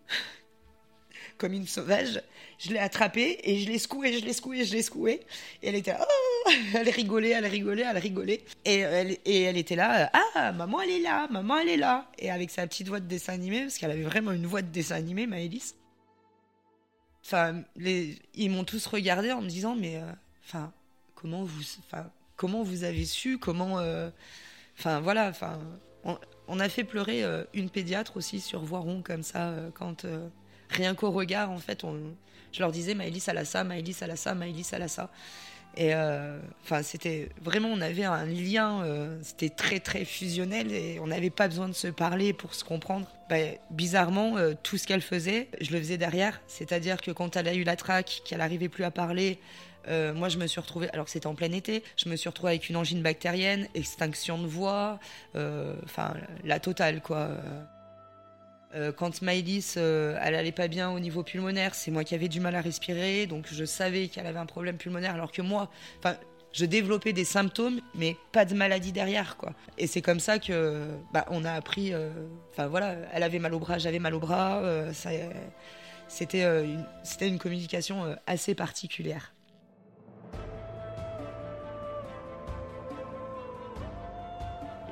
[1.38, 2.22] comme une sauvage.
[2.60, 5.20] Je l'ai attrapée et je l'ai secouée, je l'ai secouée, je l'ai secouée.
[5.62, 8.42] Et elle était oh elle rigolait, elle rigolait, elle rigolait.
[8.64, 12.10] Et elle, et elle était là, ah, maman elle est là, maman elle est là.
[12.20, 14.72] Et avec sa petite voix de dessin animé, parce qu'elle avait vraiment une voix de
[14.72, 15.76] dessin animé, Maëlys.
[17.28, 20.12] Enfin, les, ils m'ont tous regardé en me disant, mais, euh,
[20.46, 20.72] enfin,
[21.14, 24.10] comment vous, enfin, comment vous avez su, comment, euh,
[24.80, 25.60] enfin, voilà, enfin,
[26.48, 30.06] on, a fait pleurer euh, une pédiatre aussi sur Voiron comme ça quand
[30.70, 31.84] rien qu'au regard, en fait,
[32.54, 35.12] je leur disais Maëlys, elle a ça, Maëlys, elle a ça, Maëlys, elle a ça.
[35.80, 41.00] Et euh, enfin, c'était vraiment, on avait un lien, euh, c'était très très fusionnel et
[41.00, 43.08] on n'avait pas besoin de se parler pour se comprendre.
[43.30, 43.38] Bah,
[43.70, 46.42] bizarrement, euh, tout ce qu'elle faisait, je le faisais derrière.
[46.48, 49.40] C'est-à-dire que quand elle a eu la traque, qu'elle n'arrivait plus à parler,
[50.16, 52.50] moi je me suis retrouvée, alors que c'était en plein été, je me suis retrouvée
[52.50, 55.00] avec une angine bactérienne, extinction de voix,
[55.34, 56.14] enfin
[56.44, 57.30] la totale quoi.
[58.76, 62.28] Euh, quand Maëlys, euh, elle allait pas bien au niveau pulmonaire, c'est moi qui avais
[62.28, 65.70] du mal à respirer, donc je savais qu'elle avait un problème pulmonaire, alors que moi,
[66.00, 66.18] enfin,
[66.52, 69.54] je développais des symptômes, mais pas de maladie derrière, quoi.
[69.78, 71.94] Et c'est comme ça que, bah, on a appris.
[71.94, 72.10] Euh,
[72.52, 74.62] enfin voilà, elle avait mal au bras, j'avais mal au bras.
[76.08, 76.86] c'était une,
[77.22, 79.34] une communication assez particulière.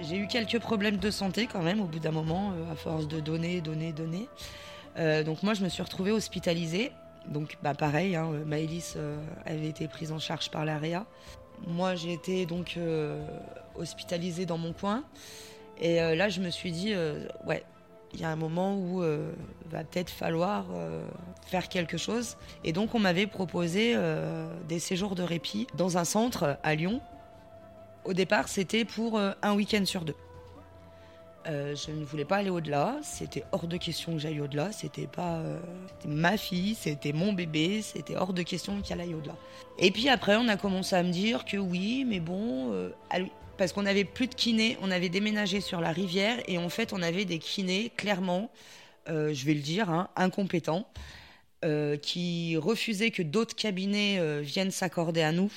[0.08, 3.08] J'ai eu quelques problèmes de santé quand même au bout d'un moment, euh, à force
[3.08, 4.28] de donner, donner, donner.
[4.98, 6.92] Euh, donc moi, je me suis retrouvée hospitalisée.
[7.28, 11.06] Donc bah, pareil, hein, Maëlys euh, avait été prise en charge par l'AREA.
[11.66, 12.78] Moi, j'ai été donc
[13.76, 15.04] hospitalisée dans mon coin.
[15.80, 16.94] Et là, je me suis dit,
[17.46, 17.64] ouais,
[18.14, 20.66] il y a un moment où va peut-être falloir
[21.48, 22.36] faire quelque chose.
[22.66, 23.96] Et donc, on m'avait proposé
[24.68, 27.00] des séjours de répit dans un centre à Lyon
[28.06, 30.16] au départ, c'était pour euh, un week-end sur deux.
[31.48, 32.98] Euh, je ne voulais pas aller au-delà.
[33.04, 34.72] C'était hors de question que j'aille au-delà.
[34.72, 35.60] C'était pas euh,
[36.08, 37.82] ma fille, c'était mon bébé.
[37.82, 39.36] C'était hors de question qu'elle aille au-delà.
[39.78, 42.92] Et puis après, on a commencé à me dire que oui, mais bon,
[43.58, 46.94] parce qu'on n'avait plus de kinés, on avait déménagé sur la rivière et en fait,
[46.94, 48.50] on avait des kinés clairement,
[49.08, 50.88] je vais le dire, hein, incompétents,
[52.02, 55.52] qui refusaient que d'autres cabinets viennent s'accorder à nous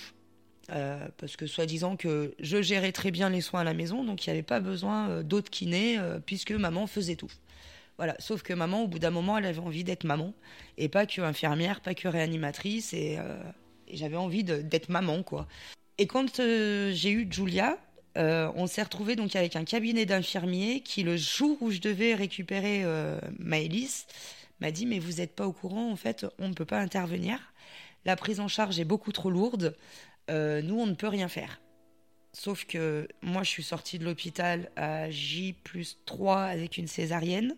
[0.71, 4.27] euh, parce que soi-disant que je gérais très bien les soins à la maison, donc
[4.27, 7.31] il n'y avait pas besoin euh, d'autres kinés, euh, puisque maman faisait tout.
[7.97, 10.35] Voilà, sauf que maman, au bout d'un moment, elle avait envie d'être maman,
[10.77, 13.19] et pas que infirmière, pas que réanimatrice, et,
[13.91, 15.49] j'avais envie d'être maman, quoi.
[15.97, 17.77] Et quand j'ai eu Julia,
[18.15, 22.85] on s'est retrouvé donc avec un cabinet d'infirmiers qui, le jour où je devais récupérer
[23.41, 24.07] Maëlys,
[24.61, 27.41] m'a dit mais vous n'êtes pas au courant, en fait, on ne peut pas intervenir.
[28.05, 29.75] La prise en charge est beaucoup trop lourde.
[30.31, 31.61] Euh, nous, on ne peut rien faire.
[32.33, 37.57] Sauf que moi, je suis sortie de l'hôpital à J plus 3 avec une césarienne.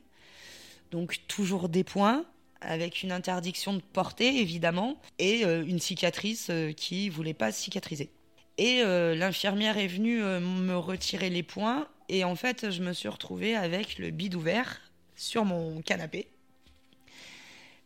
[0.91, 2.25] Donc, toujours des points,
[2.61, 8.11] avec une interdiction de porter, évidemment, et euh, une cicatrice euh, qui voulait pas cicatriser.
[8.59, 13.57] Et l'infirmière est venue me retirer les points, et en fait, je me suis retrouvée
[13.57, 14.83] avec le bide ouvert
[15.17, 16.29] sur mon canapé.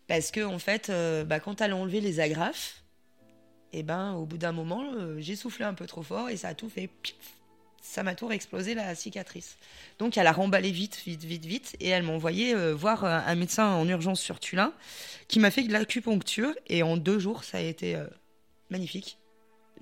[0.08, 0.90] Parce que, en fait,
[1.26, 2.83] bah, quand elle a enlevé les agrafes,
[3.74, 6.48] et ben au bout d'un moment, euh, j'ai soufflé un peu trop fort et ça
[6.48, 6.88] a tout fait.
[7.82, 9.58] ça m'a tout explosé la cicatrice.
[9.98, 13.18] Donc elle a remballé vite, vite, vite, vite, et elle m'a envoyé euh, voir euh,
[13.26, 14.72] un médecin en urgence sur Tulin,
[15.26, 18.00] qui m'a fait de l'acupuncture, et en deux jours, ça a été
[18.70, 19.18] magnifique.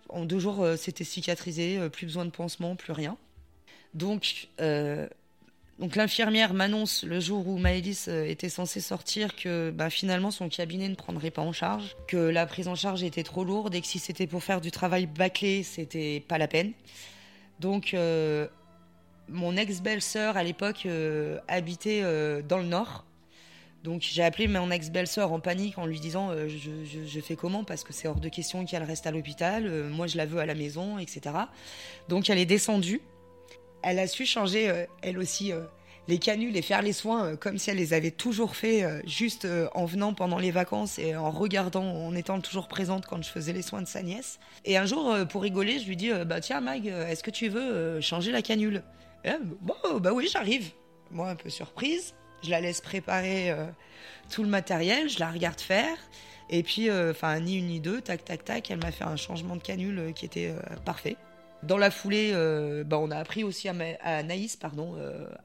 [0.08, 3.16] En deux jours, c'était cicatrisé, plus besoin de pansement, plus rien.
[3.94, 4.48] Donc
[5.82, 10.48] donc l'infirmière m'annonce le jour où Maëlys euh, était censée sortir que bah, finalement son
[10.48, 13.80] cabinet ne prendrait pas en charge, que la prise en charge était trop lourde et
[13.80, 16.70] que si c'était pour faire du travail bâclé, c'était pas la peine.
[17.58, 18.46] Donc euh,
[19.28, 22.02] mon ex-belle-sœur à l'époque euh, habitait
[22.48, 23.04] dans le nord.
[23.82, 26.70] Donc j'ai appelé mon ex-belle-sœur en panique en lui disant je,
[27.04, 27.64] je, fais comment?
[27.64, 30.46] Parce que c'est hors de question qu'elle reste à l'hôpital, moi je la veux à
[30.46, 31.34] la maison, etc.
[32.08, 33.00] Donc elle est descendue
[33.82, 35.52] elle a su changer, elle aussi,
[36.08, 39.00] les canules et faire les soins euh, comme si elle les avait toujours fait euh,
[39.06, 43.22] juste euh, en venant pendant les vacances et en regardant, en étant toujours présente quand
[43.22, 44.38] je faisais les soins de sa nièce.
[44.64, 48.00] Et un jour, pour rigoler, je lui dis bah tiens Mag, est-ce que tu veux
[48.00, 48.82] changer la canule?
[49.60, 50.70] Bon bah oui j'arrive.
[51.10, 53.54] Moi un peu surprise, je la laisse préparer
[54.30, 55.96] tout le matériel, je la regarde faire.
[56.50, 59.56] Et puis, enfin, ni une ni deux, tac, tac, tac, elle m'a fait un changement
[59.56, 60.54] de canule qui était
[60.84, 61.16] parfait.
[61.62, 62.32] Dans la foulée,
[62.86, 64.96] bah, on a appris aussi à, à Naïs pardon,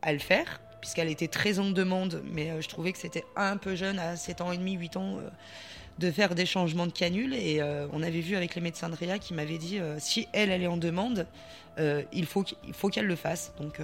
[0.02, 3.76] à le faire, puisqu'elle était très en demande, mais je trouvais que c'était un peu
[3.76, 5.20] jeune, à 7 ans et demi, 8 ans,
[6.00, 7.34] de faire des changements de canule.
[7.34, 7.62] Et
[7.94, 10.68] on avait vu avec les médecins de Réa qui m'avaient dit, si elle, elle est
[10.68, 11.28] en demande,
[11.78, 13.54] il faut qu'elle le fasse.
[13.60, 13.80] Donc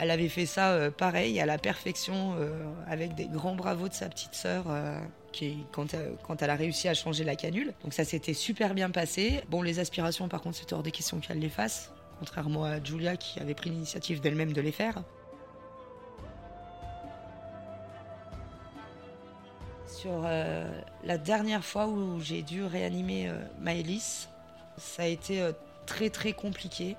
[0.00, 2.50] elle avait fait ça euh, pareil, à la perfection, euh,
[2.86, 4.64] avec des grands bravos de sa petite sœur.
[4.68, 4.98] Euh,
[5.32, 5.94] qui, quand,
[6.42, 7.72] elle a réussi à changer la canule.
[7.84, 9.42] Donc ça s'était super bien passé.
[9.48, 13.16] Bon, les aspirations, par contre, c'était hors des questions qu'elle les fasse, contrairement à Julia
[13.16, 15.04] qui avait pris l'initiative d'elle-même de les faire.
[19.86, 23.30] Sur la dernière fois où j'ai dû réanimer
[23.60, 24.28] Maëlys,
[24.78, 25.48] ça a été
[25.86, 26.96] très très compliqué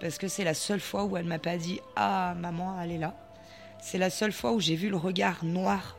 [0.00, 2.98] parce que c'est la seule fois où elle m'a pas dit Ah, maman, elle est
[2.98, 3.14] là.
[3.80, 5.96] C'est la seule fois où j'ai vu le regard noir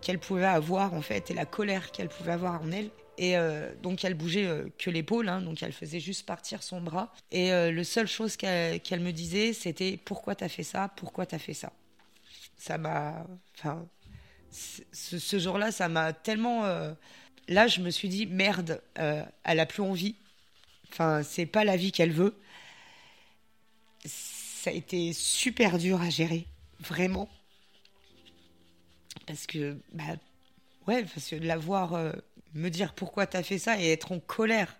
[0.00, 2.90] qu'elle pouvait avoir en fait et la colère qu'elle pouvait avoir en elle.
[3.16, 6.80] Et euh, donc elle bougeait euh, que l'épaule, hein, donc elle faisait juste partir son
[6.80, 7.12] bras.
[7.30, 11.38] Et euh, le seule chose qu'elle me disait, c'était pourquoi t'as fait ça, pourquoi t'as
[11.38, 11.72] fait ça?
[12.56, 13.86] Ça m'a, enfin,
[14.50, 16.62] ce, ce jour-là, ça m'a tellement.
[17.48, 20.14] Là, je me suis dit merde, elle a plus envie.
[20.90, 22.36] Enfin, c'est pas la vie qu'elle veut
[24.64, 26.46] ça a été super dur à gérer,
[26.80, 27.28] vraiment.
[29.26, 30.16] Parce que, bah,
[30.86, 32.12] ouais, parce que de la voir euh,
[32.54, 34.74] me dire pourquoi t'as fait ça et être en colère.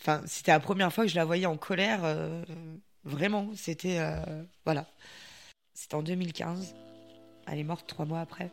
[0.00, 2.44] Enfin, c'était la première fois que je la voyais en colère, euh,
[3.04, 3.50] vraiment.
[3.54, 4.86] C'était, euh, voilà.
[5.72, 6.74] C'était en 2015.
[7.46, 8.50] Elle est morte trois mois après.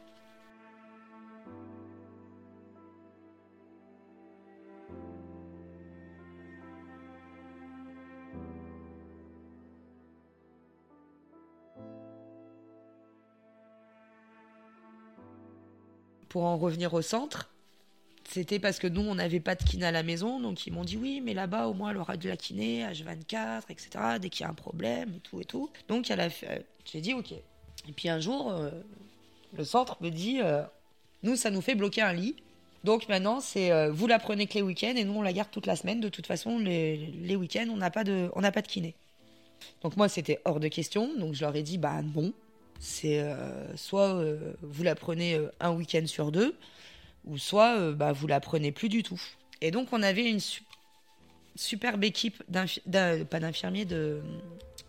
[16.30, 17.50] Pour en revenir au centre,
[18.30, 20.40] c'était parce que nous, on n'avait pas de kiné à la maison.
[20.40, 23.64] Donc, ils m'ont dit oui, mais là-bas, au moins, elle aura de la kiné, H24,
[23.70, 25.70] etc., dès qu'il y a un problème et tout et tout.
[25.88, 26.12] Donc,
[26.86, 27.32] j'ai dit ok.
[27.32, 28.70] Et puis, un jour, euh,
[29.58, 30.62] le centre me dit euh,
[31.24, 32.36] nous, ça nous fait bloquer un lit.
[32.84, 35.50] Donc, maintenant, c'est euh, vous la prenez que les week-ends et nous, on la garde
[35.50, 36.02] toute la semaine.
[36.02, 38.94] De toute façon, les, week-ends, on n'a pas, de, pas de kiné.
[39.84, 41.18] Donc, moi, c'était hors de question.
[41.18, 42.34] Donc, je leur ai dit bah non.
[42.80, 46.56] C'est euh, soit euh, vous la prenez euh, un week-end sur deux,
[47.26, 49.22] ou soit bah, vous la prenez plus du tout.
[49.62, 50.40] Et donc on avait une
[51.56, 53.88] superbe équipe, pas d'infirmiers,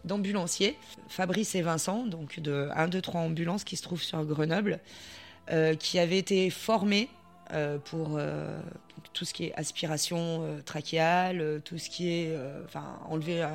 [0.05, 0.77] d'ambulanciers,
[1.09, 4.79] Fabrice et Vincent, donc de 1, 2, 3 ambulances qui se trouvent sur Grenoble,
[5.81, 7.09] qui avaient été formés
[7.85, 8.21] pour
[9.13, 12.37] tout ce qui est aspiration trachéale, tout ce qui est
[13.09, 13.47] enlever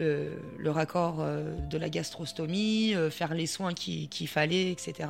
[0.00, 5.08] le, raccord euh, de la gastrostomie, euh, faire les soins qu'il fallait, etc.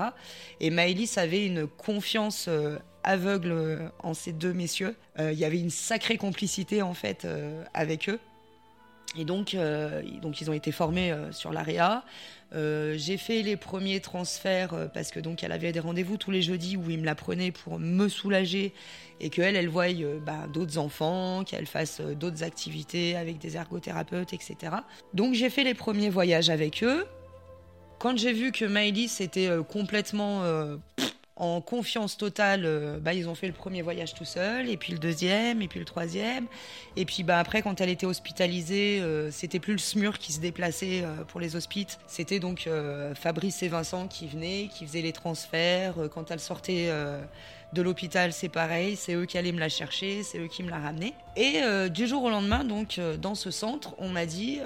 [0.60, 4.94] Et Maëlys avait une confiance euh, aveugle en ces deux messieurs.
[5.18, 7.26] Il y avait une sacrée complicité en fait
[7.72, 8.18] avec eux.
[9.16, 9.56] Et donc,
[10.22, 12.04] donc ils ont été formés sur l'AREA.
[12.52, 16.32] Euh, j'ai fait les premiers transferts euh, parce que donc elle avait des rendez-vous tous
[16.32, 18.72] les jeudis où il me la prenait pour me soulager
[19.20, 24.32] et qu'elle, elle voie euh, bah, d'autres enfants, qu'elle fasse d'autres activités avec des ergothérapeutes,
[24.32, 24.56] etc.
[25.14, 27.06] Donc j'ai fait les premiers voyages avec eux.
[28.00, 30.42] Quand j'ai vu que Maëlys était complètement
[31.40, 34.92] en confiance totale, euh, bah, ils ont fait le premier voyage tout seul, et puis
[34.92, 36.46] le deuxième, et puis le troisième.
[36.96, 40.40] Et puis bah, après, quand elle était hospitalisée, euh, c'était plus le SMUR qui se
[40.40, 41.98] déplaçait euh, pour les hospices.
[42.06, 42.68] C'était donc
[43.14, 45.94] Fabrice et Vincent qui venaient, qui faisaient les transferts.
[46.12, 46.90] quand elle sortait
[47.72, 50.68] de l'hôpital, c'est pareil, c'est eux qui allaient me la chercher, c'est eux qui me
[50.68, 51.14] la ramenaient.
[51.36, 54.58] Et du jour au lendemain, donc dans ce centre, on m'a dit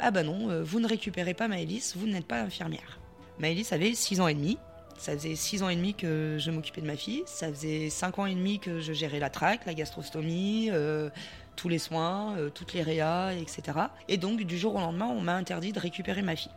[0.00, 2.98] Ah bah non, vous ne récupérez pas Maëlys, vous n'êtes pas infirmière.
[3.38, 4.58] Maëlys avait 6 ans et demi.
[4.98, 7.22] Ça faisait six ans et demi que je m'occupais de ma fille.
[7.26, 11.10] Ça faisait cinq ans et demi que je gérais la traque, la gastrostomie, euh,
[11.56, 13.78] tous les soins, euh, toutes les réas, etc.
[14.08, 16.52] Et donc, du jour au lendemain, on m'a interdit de récupérer ma fille.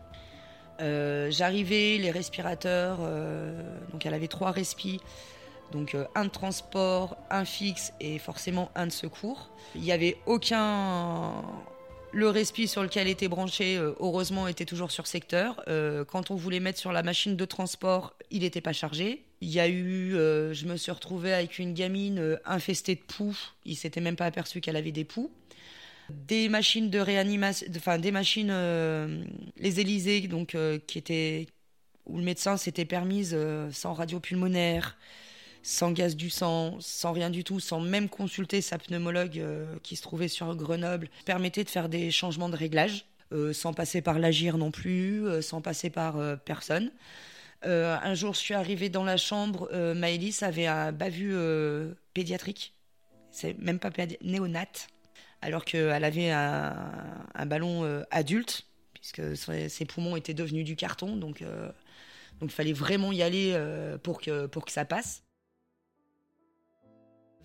[0.80, 3.00] Euh, j'arrivais, les respirateurs,
[3.92, 5.00] donc elle avait trois respis,
[5.72, 9.50] donc un de transport, un fixe et forcément un de secours.
[9.74, 11.42] Il n'y avait aucun
[12.18, 15.62] le respi sur lequel était branché, euh, heureusement, était toujours sur secteur.
[15.68, 19.24] Euh, quand on voulait mettre sur la machine de transport, il n'était pas chargé.
[19.42, 23.38] Il y a eu, euh, je me suis retrouvée avec une gamine infestée de poux.
[23.66, 25.30] Il s'était même pas aperçu qu'elle avait des poux.
[26.10, 28.54] Des machines de réanimation, enfin des machines,
[29.58, 30.58] les Élysées, donc
[30.88, 31.46] qui étaient
[32.08, 33.38] où le médecin s'était permise
[33.72, 34.98] sans radio pulmonaire,
[35.68, 39.98] sans gaz du sang, sans rien du tout, sans même consulter sa pneumologue euh, qui
[39.98, 43.04] se trouvait sur Grenoble, permettait de faire des changements de réglage,
[43.34, 46.16] euh, sans passer par l'agir non plus, euh, sans passer par
[46.46, 46.90] personne.
[47.64, 51.36] un jour, je suis arrivée dans la chambre, Maëlys avait un bavus
[52.14, 52.74] pédiatrique,
[53.32, 53.92] c'est même pas
[54.22, 54.88] néonate,
[55.42, 61.44] alors qu'elle avait un, ballon adulte, puisque ses poumons étaient devenus du carton, donc
[62.40, 63.60] donc il fallait vraiment y aller
[64.04, 65.27] pour, que, pour que ça passe.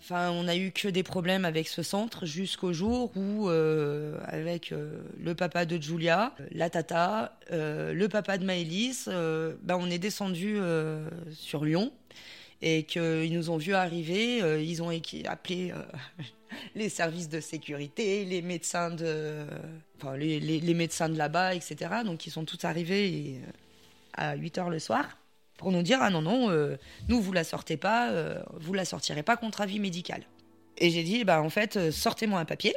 [0.03, 4.73] Enfin, on a eu que des problèmes avec ce centre jusqu'au jour où, euh, avec
[4.73, 9.99] euh, le papa de Julia, la tata, euh, le papa de Maëlys, ben on est
[9.99, 10.57] descendu
[11.31, 11.93] sur Lyon
[12.61, 14.61] et qu'ils nous ont vu arriver.
[14.61, 14.89] ils ont
[15.25, 15.71] appelé
[16.75, 19.45] les services de sécurité, les médecins de,
[20.17, 21.77] les, les, médecins de là-bas, etc.
[22.03, 23.39] Donc ils sont tous arrivés
[24.17, 25.17] à 8 heures le soir
[25.63, 26.75] pour nous dire ah non non euh,
[27.07, 30.23] nous vous la sortez pas euh, vous la sortirez pas contre avis médical.
[30.77, 32.75] Et j'ai dit bah en fait euh, sortez-moi un papier.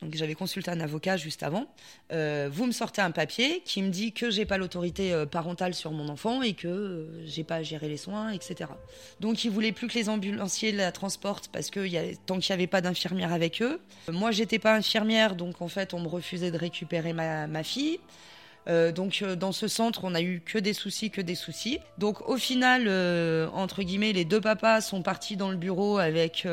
[0.00, 1.66] Donc j'avais consulté un avocat juste avant.
[2.12, 6.08] Vous me sortez un papier qui me dit que j'ai pas l'autorité parentale sur mon
[6.08, 8.70] enfant et que j'ai pas à gérer les soins etc
[9.18, 12.54] donc ils voulaient plus que les ambulanciers la transportent parce que y a, tant qu'il
[12.54, 13.80] n'y avait pas d'infirmière avec eux.
[14.08, 17.98] Moi j'étais pas infirmière donc en fait on me refusait de récupérer ma, ma fille
[18.68, 21.80] euh, donc euh, dans ce centre, on a eu que des soucis, que des soucis.
[21.96, 26.46] Donc au final, euh, entre guillemets, les deux papas sont partis dans le bureau avec,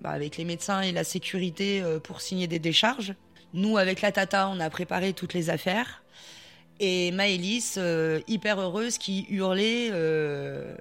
[0.00, 3.14] bah, avec les médecins et la sécurité pour signer des décharges.
[3.54, 6.02] Nous, avec la tata, on a préparé toutes les affaires.
[6.80, 7.78] Et Maëlys,
[8.28, 9.90] hyper heureuse, qui hurlait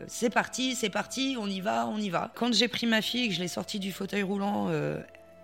[0.08, 2.32] C'est parti, c'est parti, on y va, on y va.
[2.36, 4.70] Quand j'ai pris ma fille et que je l'ai sortie du fauteuil roulant,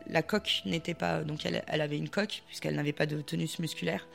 [0.08, 1.24] la coque n'était pas.
[1.24, 4.06] Donc elle, elle, avait une coque, puisqu'elle n'avait pas de tonus musculaire.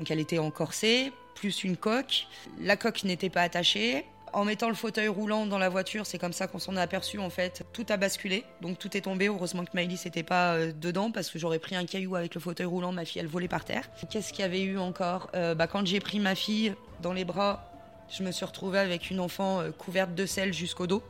[0.00, 2.26] Donc elle était en corset, plus une coque.
[2.58, 4.06] La coque n'était pas attachée.
[4.32, 7.18] En mettant le fauteuil roulant dans la voiture, c'est comme ça qu'on s'en est aperçu
[7.18, 7.64] en fait.
[7.74, 9.26] Tout a basculé, donc tout est tombé.
[9.26, 12.40] Heureusement que Maëlys n'était pas euh, dedans parce que j'aurais pris un caillou avec le
[12.40, 13.90] fauteuil roulant, ma fille elle volait par terre.
[14.08, 15.28] Qu'est-ce qu'il y avait eu encore?
[15.34, 17.70] Euh, bah, Quand j'ai pris ma fille dans les bras,
[18.08, 21.02] je me suis retrouvée avec une enfant euh, couverte de sel jusqu'au dos.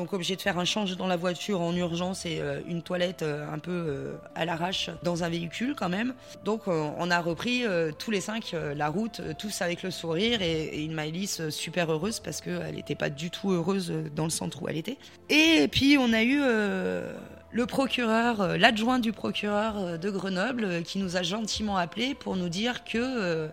[0.00, 3.20] Donc obligé de faire un change dans la voiture en urgence et euh, une toilette
[3.20, 6.14] euh, un peu euh, à l'arrache dans un véhicule quand même.
[6.42, 7.64] Donc on a repris
[7.98, 12.40] tous les cinq la route, tous avec le sourire et, une Maëlys super heureuse parce
[12.40, 14.96] qu'elle n'était pas du tout heureuse dans le centre où elle était.
[15.28, 21.22] Et puis on a eu le procureur, l'adjoint du procureur de Grenoble qui nous a
[21.22, 23.50] gentiment appelé pour nous dire que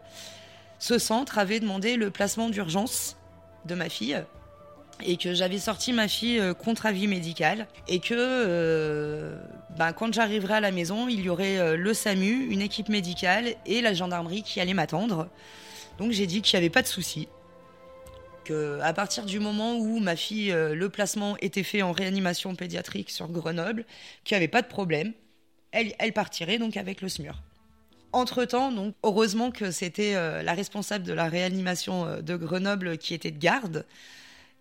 [0.80, 3.18] ce centre avait demandé le placement d'urgence
[3.66, 4.24] de ma fille
[5.04, 9.36] et que j'avais sorti ma fille euh, contre avis médical et que euh,
[9.78, 13.56] bah, quand j'arriverai à la maison, il y aurait euh, le SAMU, une équipe médicale
[13.66, 15.30] et la gendarmerie qui allait m'attendre.
[15.98, 17.28] Donc j'ai dit qu'il n'y avait pas de souci.
[18.44, 23.10] Que à partir du moment où ma fille, le placement était fait en réanimation pédiatrique
[23.10, 23.84] sur Grenoble,
[24.24, 25.12] qu'il n'y avait pas de problème,
[25.72, 27.42] elle, elle partirait donc avec le SMUR.
[28.14, 33.40] Entre-temps, donc, heureusement que c'était la responsable de la réanimation de Grenoble qui était de
[33.40, 33.86] garde,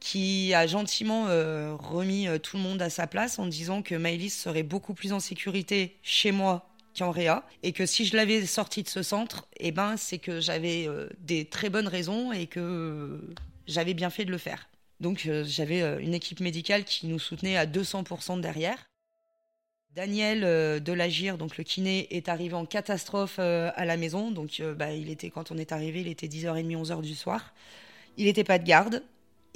[0.01, 3.94] qui a gentiment euh, remis euh, tout le monde à sa place en disant que
[3.94, 8.44] Maëlys serait beaucoup plus en sécurité chez moi qu'en Réa et que si je l'avais
[8.47, 12.47] sortie de ce centre, eh ben, c'est que j'avais euh, des très bonnes raisons et
[12.47, 13.20] que
[13.66, 14.68] j'avais bien fait de le faire.
[15.01, 18.88] Donc j'avais une équipe médicale qui nous soutenait à 200% derrière.
[19.94, 20.40] Daniel
[20.82, 24.30] de l'Agir, donc le kiné, est arrivé en catastrophe à la maison.
[24.30, 27.53] Donc bah, il était, quand on est arrivé, il était 10h30, 11h du soir.
[28.16, 29.03] Il n'était pas de garde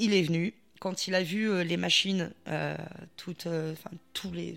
[0.00, 0.54] il est venu.
[0.80, 2.76] Quand il a vu euh, les machines, euh,
[3.16, 3.74] toutes, euh,
[4.14, 4.56] tous, les,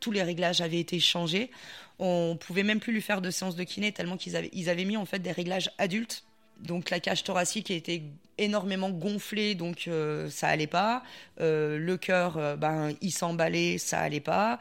[0.00, 1.50] tous les réglages avaient été changés,
[1.98, 5.06] on pouvait même plus lui faire de séance de kiné tellement qu'ils avaient, mis en
[5.06, 6.24] fait des réglages adultes.
[6.60, 8.02] Donc la cage thoracique était
[8.38, 9.88] énormément gonflée, donc
[10.30, 11.02] ça allait pas.
[11.38, 14.58] le cœur, ben, il s'emballait, ça allait pas.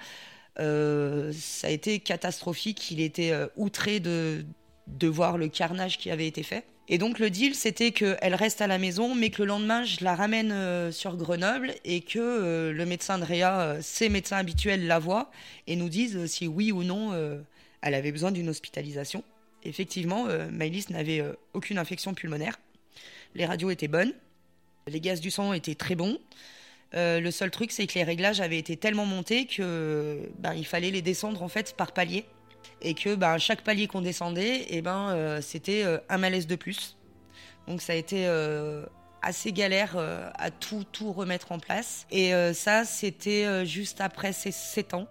[0.57, 2.89] ça a été catastrophique.
[2.89, 4.45] Il était outré de,
[4.87, 6.65] de voir le carnage qui avait été fait.
[6.93, 10.03] Et donc le deal, c'était qu'elle reste à la maison, mais que le lendemain, je
[10.03, 14.35] la ramène euh, sur Grenoble et que euh, le médecin de Réa, euh, ses médecins
[14.35, 15.31] habituels, la voient
[15.67, 17.13] et nous disent si oui ou non
[17.81, 19.23] elle avait besoin d'une hospitalisation.
[19.63, 21.23] Effectivement, Maëlys n'avait
[21.53, 22.59] aucune infection pulmonaire.
[23.35, 24.13] Les radios étaient bonnes,
[24.85, 26.19] les gaz du sang étaient très bons.
[26.93, 30.91] le seul truc, c'est que les réglages avaient été tellement montés que ben, il fallait
[30.91, 32.25] les descendre en fait par palier
[32.81, 36.47] et que ben, chaque palier qu'on descendait, et eh ben, euh, c'était euh, un malaise
[36.47, 36.97] de plus.
[37.67, 38.85] Donc ça a été euh,
[39.21, 42.07] assez galère à tout, tout remettre en place.
[42.09, 45.07] Et ça, c'était juste après ces 7 ans.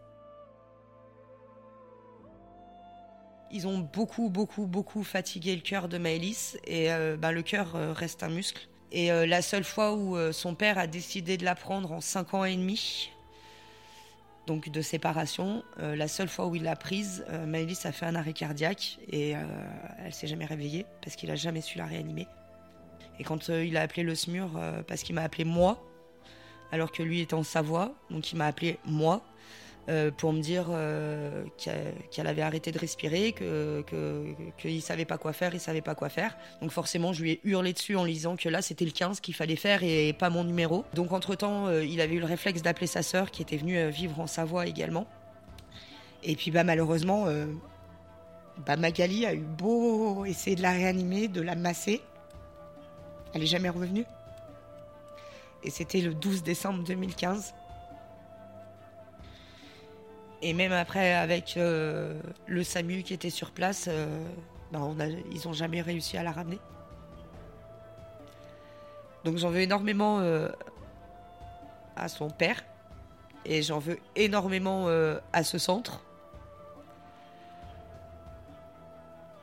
[3.52, 8.24] Ils ont beaucoup, beaucoup, beaucoup fatigué le cœur de Maëlys et ben, le cœur reste
[8.24, 8.66] un muscle.
[8.90, 12.44] Et la seule fois où son père a décidé de la prendre en 5 ans
[12.44, 13.12] et demi,
[14.50, 15.62] donc de séparation.
[15.78, 19.36] Euh, la seule fois où il l'a prise, euh, a fait un arrêt cardiaque et
[19.36, 19.40] euh,
[20.04, 22.26] elle s'est jamais réveillée parce qu'il a jamais su la réanimer.
[23.20, 24.48] Et quand il a appelé le SMUR,
[24.88, 25.86] parce qu'il m'a appelé moi,
[26.72, 29.22] alors que lui était en Savoie, donc il m'a appelé moi,
[29.90, 35.18] euh, pour me dire euh, qu'elle avait arrêté de respirer, qu'il que, ne savait pas
[35.18, 36.36] quoi faire, il savait pas quoi faire.
[36.62, 39.18] Donc forcément, je lui ai hurlé dessus en lui disant que là, c'était le 15
[39.18, 40.84] qu'il fallait faire et pas mon numéro.
[40.94, 44.20] Donc entre-temps, euh, il avait eu le réflexe d'appeler sa sœur qui était venue vivre
[44.20, 45.08] en Savoie également.
[46.22, 47.26] Et puis bah, malheureusement,
[48.64, 52.00] bah, Magali a eu beau essayer de la réanimer, de la masser.
[53.34, 54.04] Elle n'est jamais revenue.
[55.64, 57.54] Et c'était le 12 décembre 2015.
[60.42, 64.24] Et même après, avec euh, le SAMU qui était sur place, euh,
[64.72, 64.94] ben,
[65.30, 66.58] ils n'ont jamais réussi à la ramener.
[69.24, 70.48] Donc j'en veux énormément euh,
[71.96, 72.64] à son père.
[73.44, 74.88] Et j'en veux énormément
[75.32, 76.02] à ce centre.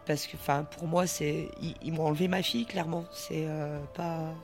[0.06, 0.38] Parce que,
[0.78, 1.50] pour moi, c'est,
[1.82, 3.06] ils, m'ont enlevé ma fille, clairement.
[3.12, 3.48] C'est
[3.96, 4.36] pas.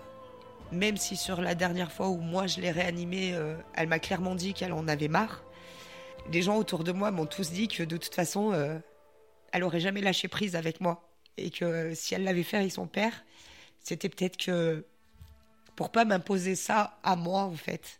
[0.71, 3.37] Même si sur la dernière fois où moi je l'ai réanimée,
[3.75, 5.43] elle m'a clairement dit qu'elle en avait marre
[6.31, 8.79] les gens autour de moi m'ont tous dit que de toute façon, euh,
[9.51, 11.09] elle aurait jamais lâché prise avec moi.
[11.37, 13.25] Et que si elle l'avait fait avec son père,
[13.79, 14.85] c'était peut-être que
[15.75, 17.99] pour pas m'imposer ça à moi, en fait.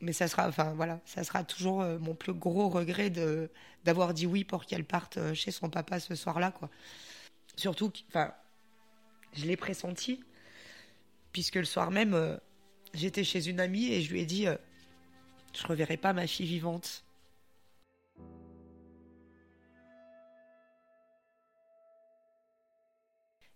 [0.00, 3.50] Mais ça sera, enfin voilà, ça sera toujours euh, mon plus gros regret de
[3.84, 6.70] d'avoir dit oui pour qu'elle parte euh, chez son papa ce soir-là, quoi.
[7.56, 8.32] Surtout, enfin,
[9.32, 10.22] je l'ai pressenti,
[11.32, 12.38] puisque le soir même,
[12.94, 14.46] j'étais chez une amie et je lui ai dit
[15.58, 17.04] je reverrai pas ma fille vivante.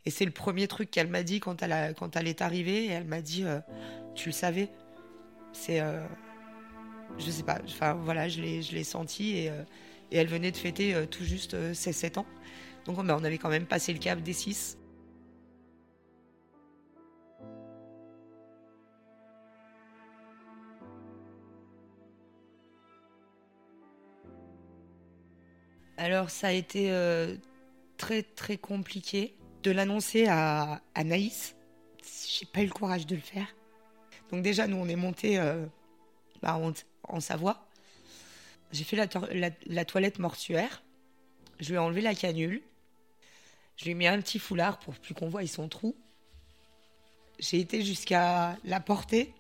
[0.05, 2.87] Et c'est le premier truc qu'elle m'a dit quand elle, est arrivée.
[2.87, 3.61] Et elle m'a dit euh,
[4.17, 4.69] Tu le savais
[5.53, 5.81] C'est.
[5.81, 6.05] Euh,
[7.19, 7.61] je sais pas.
[7.65, 9.37] Enfin, voilà, je l'ai senti.
[9.37, 9.63] Et, euh,
[10.11, 12.27] et, elle venait de fêter tout juste ses 7 ans.
[12.85, 14.77] Donc, on avait quand même passé le cap des 6.
[26.13, 27.35] Alors ça a été euh,
[27.97, 31.57] très très compliqué de l'annoncer à, Naïs.
[32.29, 33.47] J'ai pas eu le courage de le faire.
[34.31, 35.65] Donc déjà nous on est monté euh,
[36.43, 36.61] bah,
[37.09, 37.67] en, Savoie.
[38.73, 40.83] J'ai fait la, toilette mortuaire.
[41.61, 42.61] Je lui ai enlevé la canule.
[43.79, 45.97] Je lui ai mis un petit foulard pour plus qu'on voie son trou.
[47.39, 49.33] J'ai été jusqu'à la porter,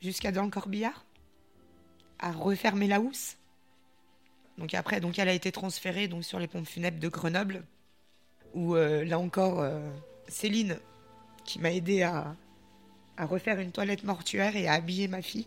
[0.00, 1.04] jusqu'à dans le corbillard,
[2.18, 3.36] à refermer la housse.
[4.60, 7.64] Donc après, donc elle a été transférée donc sur les pompes funèbres de Grenoble,
[8.52, 9.80] où euh, là encore, euh,
[10.28, 10.78] Céline,
[11.46, 12.36] qui m'a aidé à,
[13.18, 15.46] refaire une toilette mortuaire et à habiller ma fille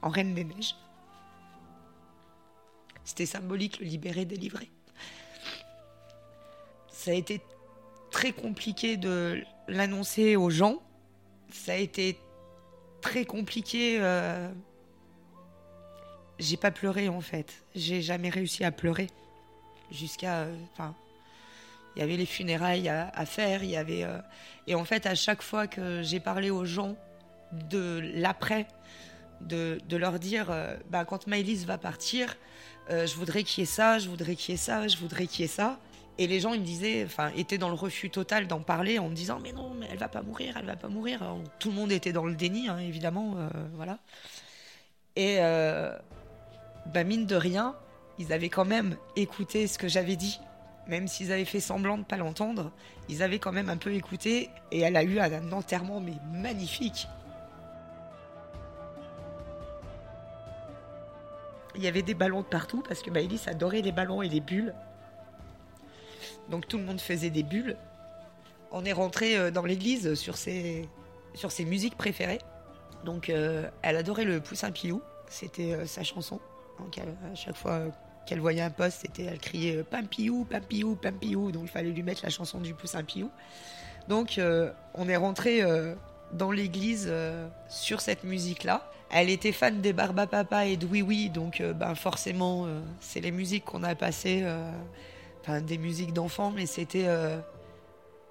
[0.00, 0.74] en Reine des Neiges.
[3.04, 4.70] C'était symbolique, le libérer, délivrer.
[6.88, 7.42] Ça a été
[8.10, 10.82] très compliqué de l'annoncer aux gens.
[11.50, 12.18] Ça a été
[13.02, 14.50] très compliqué euh,
[16.38, 17.64] j'ai pas pleuré en fait.
[17.74, 19.08] J'ai jamais réussi à pleurer.
[19.90, 20.40] Jusqu'à.
[20.40, 20.94] Euh, enfin.
[21.94, 24.04] il y avait les funérailles à, faire, il y avait.
[24.04, 24.18] Euh,
[24.66, 26.96] et en fait, à chaque fois que j'ai parlé aux gens
[27.52, 28.66] de l'après,
[29.40, 32.36] de, de, leur dire euh, bah, quand Maëlys va partir,
[32.90, 35.42] je voudrais qu'il y ait ça, je voudrais qu'il y ait ça, je voudrais qu'il
[35.42, 35.78] y ait ça.
[36.16, 39.08] Et les gens, ils me disaient, enfin, étaient dans le refus total d'en parler en
[39.08, 41.20] me disant, mais non, mais elle va pas mourir, elle va pas mourir.
[41.58, 43.36] tout le monde était dans le déni, hein, évidemment,
[43.74, 43.98] voilà.
[45.16, 45.38] Et,
[46.86, 47.74] bah mine de rien,
[48.18, 50.40] ils avaient quand même écouté ce que j'avais dit.
[50.86, 52.70] Même s'ils avaient fait semblant de pas l'entendre,
[53.08, 57.08] ils avaient quand même un peu écouté et elle a eu un enterrement mais magnifique.
[61.76, 64.40] Il y avait des ballons de partout parce que Maëlys adorait les ballons et les
[64.40, 64.74] bulles.
[66.50, 67.76] Donc tout le monde faisait des bulles.
[68.70, 70.88] On est rentré euh, dans l'église sur ses,
[71.34, 72.40] sur ses musiques préférées.
[73.04, 76.40] Donc euh, elle adorait le Poussin Pilou, c'était euh, sa chanson.
[76.78, 77.90] Donc à chaque fois
[78.26, 81.52] qu'elle voyait un poste, c'était elle criait euh, Pampiou, Pampiou, Pampiou.
[81.52, 83.30] Donc il fallait lui mettre la chanson du poussin Piou.
[84.08, 85.94] Donc euh, on est rentré euh,
[86.32, 87.12] dans l'église
[87.68, 88.90] sur cette musique-là.
[89.10, 92.66] Elle était fan des Barbapapa et de Oui Oui, donc ben forcément
[92.98, 94.44] c'est les musiques qu'on a passées,
[95.62, 97.06] des musiques d'enfants, mais c'était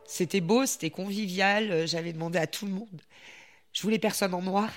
[0.06, 1.88] c'était beau, c'était convivial.
[1.88, 3.02] J'avais demandé à tout le monde.
[3.72, 4.70] Je voulais personne en noir.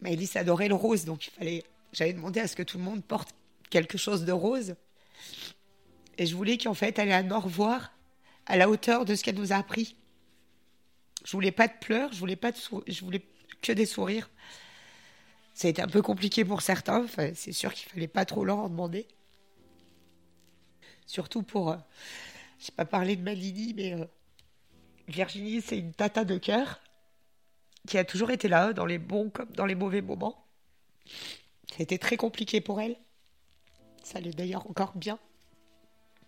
[0.00, 2.84] Mais Elise adorait le rose, donc il fallait j'avais demandé à ce que tout le
[2.84, 3.34] monde porte
[3.70, 4.74] quelque chose de rose.
[6.18, 7.92] Et je voulais qu'en fait, elle ait un au revoir
[8.46, 9.96] à la hauteur de ce qu'elle nous a appris.
[11.24, 13.22] Je voulais pas de pleurs, je voulais pas de je voulais
[13.60, 14.30] que des sourires.
[15.54, 17.04] Ça a été un peu compliqué pour certains.
[17.04, 19.06] Enfin, c'est sûr qu'il fallait pas trop leur en demander.
[21.06, 21.76] Surtout pour, euh,
[22.58, 24.04] j'ai pas parlé de Malini, mais euh,
[25.08, 26.80] Virginie, c'est une tata de cœur
[27.86, 30.44] qui a toujours été là dans les bons comme dans les mauvais moments
[31.74, 32.96] C'était très compliqué pour elle.
[34.02, 35.18] Ça allait d'ailleurs encore bien.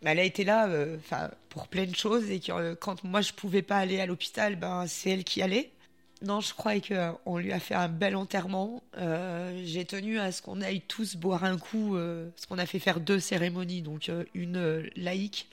[0.02, 3.62] Elle a été là enfin pour plein de choses et que, quand moi je pouvais
[3.62, 5.72] pas aller à l'hôpital, ben, c'est elle qui allait.
[6.20, 8.82] Non, je crois qu'on lui a fait un bel enterrement.
[8.96, 12.66] Euh, j'ai tenu à ce qu'on aille tous boire un coup, euh, parce qu'on a
[12.66, 15.48] fait faire deux cérémonies, donc euh, une laïque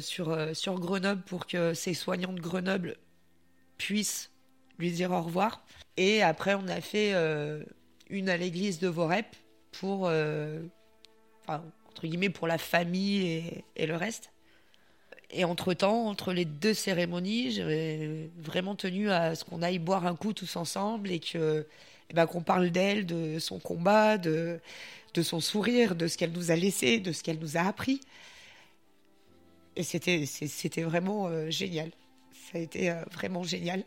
[0.00, 2.96] sur, sur Grenoble pour que ses soignants de Grenoble
[3.76, 4.30] puissent
[4.78, 5.62] lui dire au revoir.
[5.98, 7.12] Et après, on a fait
[8.10, 9.26] une à l'église de Vorep
[9.72, 14.30] pour, enfin, entre guillemets, pour la famille et, et le reste.
[15.30, 20.14] Et entre-temps, entre les deux cérémonies, j'ai vraiment tenu à ce qu'on aille boire un
[20.14, 21.66] coup tous ensemble et que
[22.10, 24.60] eh ben, qu'on parle d'elle, de son combat, de,
[25.14, 28.00] de son sourire, de ce qu'elle nous a laissé, de ce qu'elle nous a appris.
[29.74, 31.90] Et c'était, c'était vraiment euh, génial.
[32.32, 33.84] Ça a été euh, vraiment génial.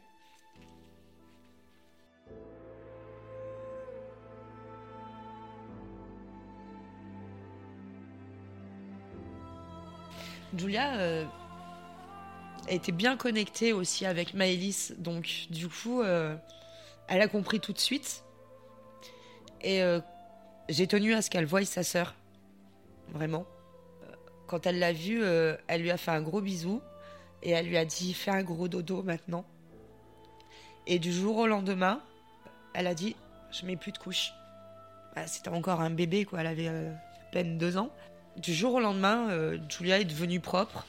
[10.58, 11.26] Julia euh,
[12.68, 16.36] été bien connectée aussi avec Maëlys, donc du coup, euh,
[17.08, 18.24] elle a compris tout de suite.
[19.62, 20.00] Et euh,
[20.70, 22.16] j'ai tenu à ce qu'elle voie sa sœur,
[23.10, 23.45] vraiment.
[24.47, 25.24] Quand elle l'a vue,
[25.68, 26.82] elle lui a fait un gros bisou
[27.43, 29.45] et elle lui a dit fais un gros dodo maintenant.
[30.88, 32.02] Et du jour au lendemain,
[32.74, 33.16] elle a dit
[33.52, 34.34] je mets plus de couches.
[35.16, 36.41] Bah, c'était encore un bébé, quoi.
[36.41, 36.93] Elle avait à
[37.32, 37.91] peine deux ans
[38.39, 40.85] du jour au lendemain, euh, Julia est devenue propre.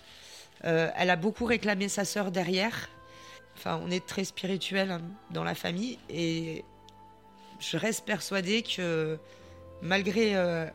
[0.65, 2.89] Euh, elle a beaucoup réclamé sa sœur derrière.
[3.57, 6.65] Enfin, on est très spirituel hein, dans la famille et
[7.59, 9.19] je reste persuadée que
[9.83, 10.67] malgré, euh,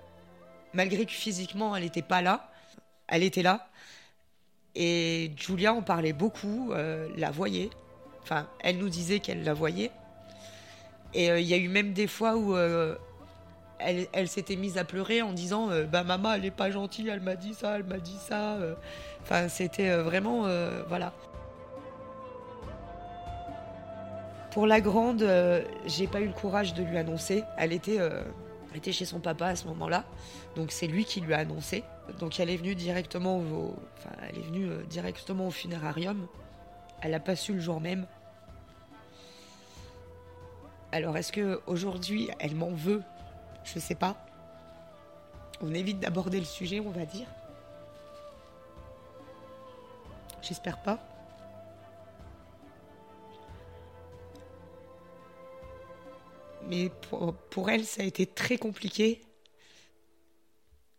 [0.73, 2.51] malgré que physiquement elle n'était pas là,
[3.07, 3.69] elle était là.
[4.76, 7.69] Et Julia en parlait beaucoup, la voyait.
[8.21, 9.89] Enfin, elle nous disait qu'elle la voyait.
[11.13, 12.53] Et il y a eu même des fois où
[13.80, 17.21] elle, s'était mise à pleurer en disant euh, bah maman elle est pas gentille elle
[17.21, 18.76] m'a dit ça elle m'a dit ça euh.
[19.21, 20.47] enfin c'était euh, vraiment
[20.88, 21.13] voilà.
[24.51, 25.28] Pour la grande
[25.86, 27.43] j'ai pas eu le courage de lui annoncer.
[27.57, 27.99] Elle était
[28.91, 30.05] chez son papa à ce moment-là.
[30.55, 31.84] Donc c'est lui qui lui a annoncé.
[32.19, 34.15] Donc elle est venue directement au enfin,
[35.45, 36.28] au funérarium.
[37.01, 38.05] Elle a pas su le jour même.
[40.93, 43.01] Alors est-ce que aujourd'hui elle m'en veut?
[43.66, 44.26] Je sais pas.
[45.61, 47.28] On évite d'aborder le sujet, on va dire.
[50.41, 50.99] J'espère pas.
[56.68, 56.89] Mais
[57.49, 59.22] pour, elle, ça a été très compliqué.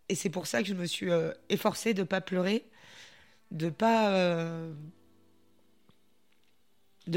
[0.08, 2.64] Et c'est pour ça que je me suis euh, efforcée de ne pas pleurer,
[3.50, 4.72] de pas euh,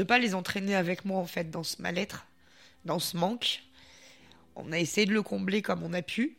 [0.06, 2.26] pas les entraîner avec moi en fait dans ce mal-être,
[2.84, 3.62] dans ce manque.
[4.64, 6.38] On a essayé de le combler comme on a pu.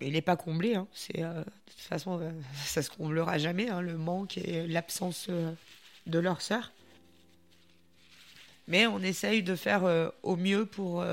[0.00, 0.74] Mais il n'est pas comblé.
[0.74, 0.88] Hein.
[0.92, 2.30] C'est, euh, de toute façon, euh,
[2.64, 5.52] ça se comblera jamais, hein, le manque et l'absence euh,
[6.06, 6.72] de leur sœur.
[8.68, 11.04] Mais on essaye de faire au mieux pour,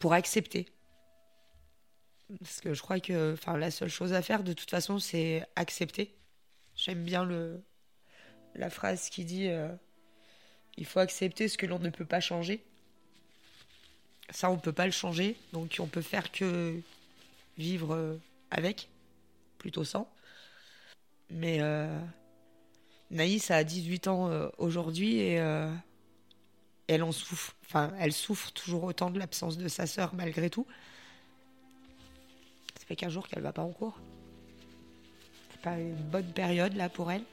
[0.00, 0.66] pour accepter.
[2.40, 6.12] Parce que je crois que la seule chose à faire, de toute façon, c'est accepter.
[6.74, 7.62] J'aime bien le,
[8.56, 9.48] la phrase qui dit
[10.76, 12.64] il faut accepter ce que l'on ne peut pas changer.
[14.30, 15.36] Ça, on peut pas le changer.
[15.52, 16.80] Donc, on peut faire que
[17.58, 18.16] vivre euh,
[18.50, 18.88] avec,
[19.58, 20.08] plutôt sans.
[21.30, 21.98] Mais euh,
[23.10, 25.42] Naïs a 18 ans euh, aujourd'hui et
[26.88, 27.54] elle en souffre.
[27.64, 30.66] Enfin, elle souffre toujours autant de l'absence de sa sœur malgré tout.
[32.78, 33.98] Ça fait qu'un jour qu'elle va pas en cours.
[35.50, 37.24] C'est pas une bonne période là pour elle.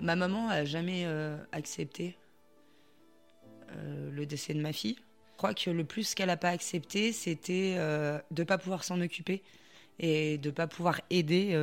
[0.00, 2.16] Ma maman a jamais euh, accepté
[3.72, 4.96] euh, le décès de ma fille.
[5.32, 8.82] Je crois que le plus qu'elle n'a pas accepté, c'était euh, de ne pas pouvoir
[8.84, 9.42] s'en occuper
[9.98, 11.54] et de ne pas pouvoir aider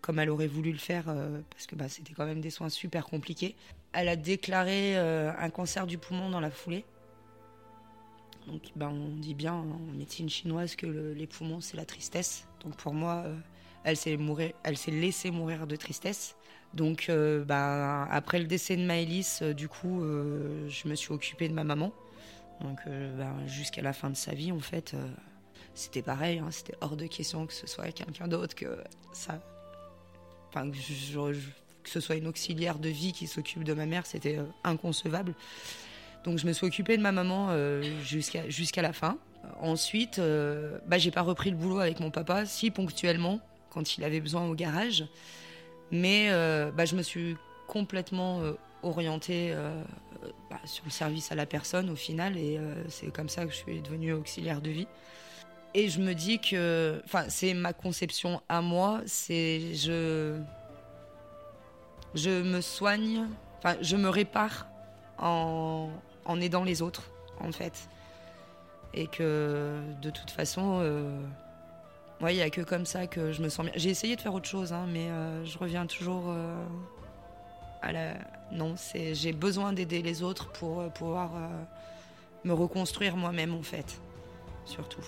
[0.00, 1.04] comme elle aurait voulu le faire,
[1.50, 3.56] parce que bah, c'était quand même des soins super compliqués.
[3.92, 6.86] Elle a déclaré un cancer du poumon dans la foulée.
[8.46, 12.46] Donc bah, on dit bien en médecine chinoise que les poumons, c'est la tristesse.
[12.60, 13.26] Donc pour moi,
[13.84, 14.16] elle s'est
[14.90, 16.36] laissée mourir de tristesse.
[16.74, 21.12] Donc, euh, bah, après le décès de Maëlys, euh, du coup, euh, je me suis
[21.12, 21.92] occupée de ma maman.
[22.60, 22.78] Donc,
[23.18, 24.94] bah, jusqu'à la fin de sa vie, en fait,
[25.74, 26.38] c'était pareil.
[26.38, 28.78] Hein, c'était hors de question que ce soit quelqu'un d'autre, que
[29.12, 29.40] ça.
[30.48, 35.34] Enfin, que, ce soit une auxiliaire de vie qui s'occupe de ma mère, c'était inconcevable.
[36.22, 37.50] Donc, je me suis occupée de ma maman
[38.02, 39.18] jusqu'à jusqu'à la fin.
[39.60, 40.20] Ensuite,
[40.86, 44.46] bah, j'ai pas repris le boulot avec mon papa, si ponctuellement, quand il avait besoin
[44.46, 45.04] au garage.
[45.94, 46.28] Mais
[46.72, 47.36] bah, je me suis
[47.68, 48.42] complètement
[48.82, 49.54] orientée
[50.50, 53.56] bah, sur le service à la personne au final, et c'est comme ça que je
[53.56, 54.88] suis devenue auxiliaire de vie.
[55.74, 60.38] Et je me dis que, enfin, c'est ma conception à moi, c'est je,
[62.14, 63.26] je me soigne,
[63.58, 64.68] enfin, je me répare
[65.18, 65.90] en,
[66.24, 67.88] en aidant les autres, en fait.
[68.94, 71.20] Et que de toute façon, euh,
[72.32, 73.74] il n'y a que comme ça que je me sens bien.
[73.76, 76.64] J'ai essayé de faire autre chose, hein, mais euh, je reviens toujours euh,
[77.82, 78.14] à la.
[78.52, 81.32] Non, c'est j'ai besoin d'aider les autres pour euh, pouvoir
[82.44, 84.00] me reconstruire moi-même, en fait,
[84.64, 85.04] surtout.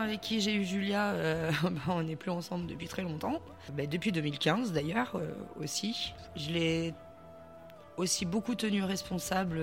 [0.00, 1.12] avec qui j'ai eu Julia,
[1.62, 3.42] bah, on n'est plus ensemble depuis très longtemps.
[3.74, 5.20] Bah, depuis 2015 d'ailleurs
[5.60, 6.14] aussi.
[6.36, 6.94] Je l'ai
[7.98, 9.60] aussi beaucoup tenu responsable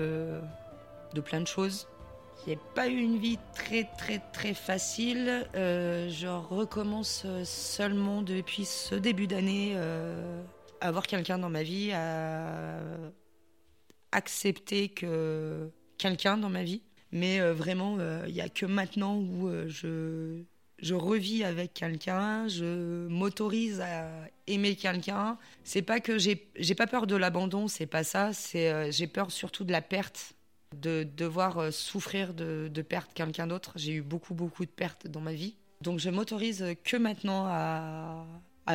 [1.14, 1.88] de plein de choses.
[2.46, 5.46] J'ai pas eu une vie très très très facile.
[5.54, 12.80] je recommence seulement depuis ce début d'année à avoir quelqu'un dans ma vie, à
[14.10, 16.82] accepter que quelqu'un dans ma vie
[17.12, 20.42] mais euh, vraiment, euh, il n'y a que maintenant où euh, je,
[20.78, 24.08] je revis avec quelqu'un, je m'autorise à
[24.46, 25.36] aimer quelqu'un.
[25.62, 28.32] C'est pas que j'ai, j'ai pas peur de l'abandon, c'est pas ça.
[28.32, 30.34] C'est j'ai peur surtout de la perte,
[30.74, 33.72] de devoir souffrir de, de perdre quelqu'un d'autre.
[33.76, 38.24] J'ai eu beaucoup beaucoup de pertes dans ma vie, donc je m'autorise que maintenant à,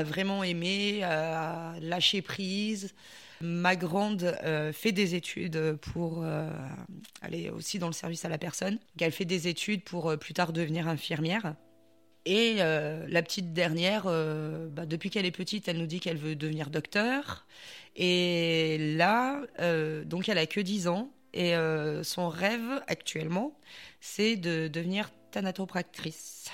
[0.04, 2.94] vraiment aimer, à lâcher prise.
[3.40, 6.50] Ma grande euh, fait des études pour euh,
[7.22, 8.78] aller aussi dans le service à la personne.
[9.00, 11.56] Elle fait des études pour euh, plus tard devenir infirmière.
[12.26, 16.70] Et la petite dernière, bah, depuis qu'elle est petite, elle nous dit qu'elle veut devenir
[16.70, 17.48] docteur.
[17.96, 19.40] Et là,
[20.04, 21.10] donc elle a que 10 ans.
[21.34, 21.54] Et
[22.04, 23.54] son rêve actuellement,
[24.00, 26.50] c'est de devenir thanatopractrice.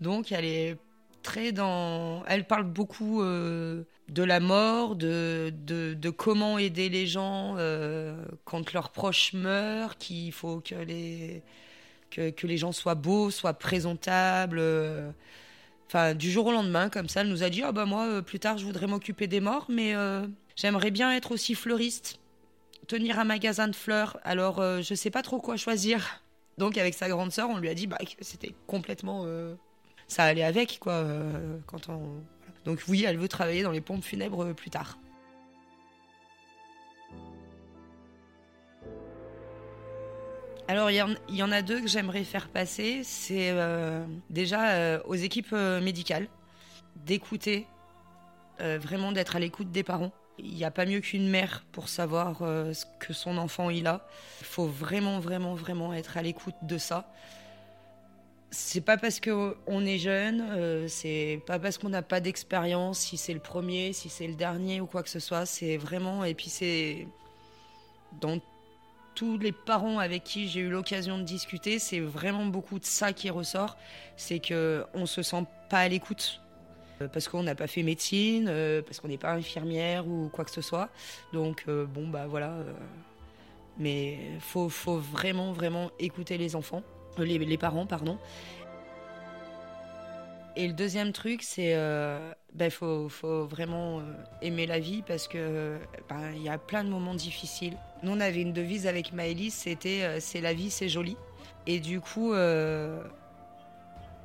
[0.00, 0.76] Donc elle est
[1.22, 2.24] très dans.
[2.26, 8.72] Elle parle beaucoup euh, de la mort, de, de, comment aider les gens euh, quand
[8.72, 11.42] leurs proches meurent, qu'il faut que les,
[12.10, 14.58] que, les gens soient beaux, soient présentables.
[14.60, 15.10] Euh.
[15.86, 18.40] Enfin, du jour au lendemain, comme ça, elle nous a dit Ah, bah, moi, plus
[18.40, 19.94] tard, je voudrais m'occuper des morts, mais
[20.56, 22.18] j'aimerais bien être aussi fleuriste,
[22.86, 24.18] tenir un magasin de fleurs.
[24.24, 26.22] Alors, je sais pas trop quoi choisir.
[26.58, 29.26] Donc, avec sa grande sœur, on lui a dit bah, que c'était complètement
[30.12, 30.92] ça allait avec, quoi.
[30.92, 32.22] Euh, quand on...
[32.64, 34.98] Donc oui, elle veut travailler dans les pompes funèbres euh, plus tard.
[40.68, 43.02] Alors il y, en a deux que j'aimerais faire passer.
[43.04, 46.28] C'est euh, déjà aux équipes médicales
[47.04, 47.66] d'écouter,
[48.58, 50.12] vraiment d'être à l'écoute des parents.
[50.38, 54.06] Il n'y a pas mieux qu'une mère pour savoir ce que son enfant il a.
[54.40, 57.12] Il faut vraiment, vraiment, vraiment être à l'écoute de ça
[58.52, 63.16] c'est pas parce qu'on est jeune, euh, c'est pas parce qu'on n'a pas d'expérience, si
[63.16, 65.46] c'est le premier, si c'est le dernier ou quoi que ce soit.
[65.46, 66.22] C'est vraiment.
[66.24, 67.08] Et puis c'est.
[68.20, 68.38] Dans
[69.14, 73.14] tous les parents avec qui j'ai eu l'occasion de discuter, c'est vraiment beaucoup de ça
[73.14, 73.78] qui ressort.
[74.16, 76.41] C'est qu'on se sent pas à l'écoute.
[77.02, 80.44] Euh, parce qu'on n'a pas fait médecine, euh, parce qu'on n'est pas infirmière ou quoi
[80.44, 80.88] que ce soit.
[81.32, 82.54] Donc, bon, bah voilà.
[83.78, 86.82] mais faut, faut vraiment, vraiment écouter les enfants.
[87.18, 88.18] Euh, les, parents, pardon.
[90.56, 94.02] Et le deuxième truc, c'est euh, ben, faut, faut, vraiment euh,
[94.42, 95.78] aimer la vie parce que
[96.08, 97.76] ben, il y a plein de moments difficiles.
[98.02, 101.16] Nous, on avait une devise avec Maëlys, c'était c'est la vie, c'est joli.
[101.66, 102.32] Et du coup,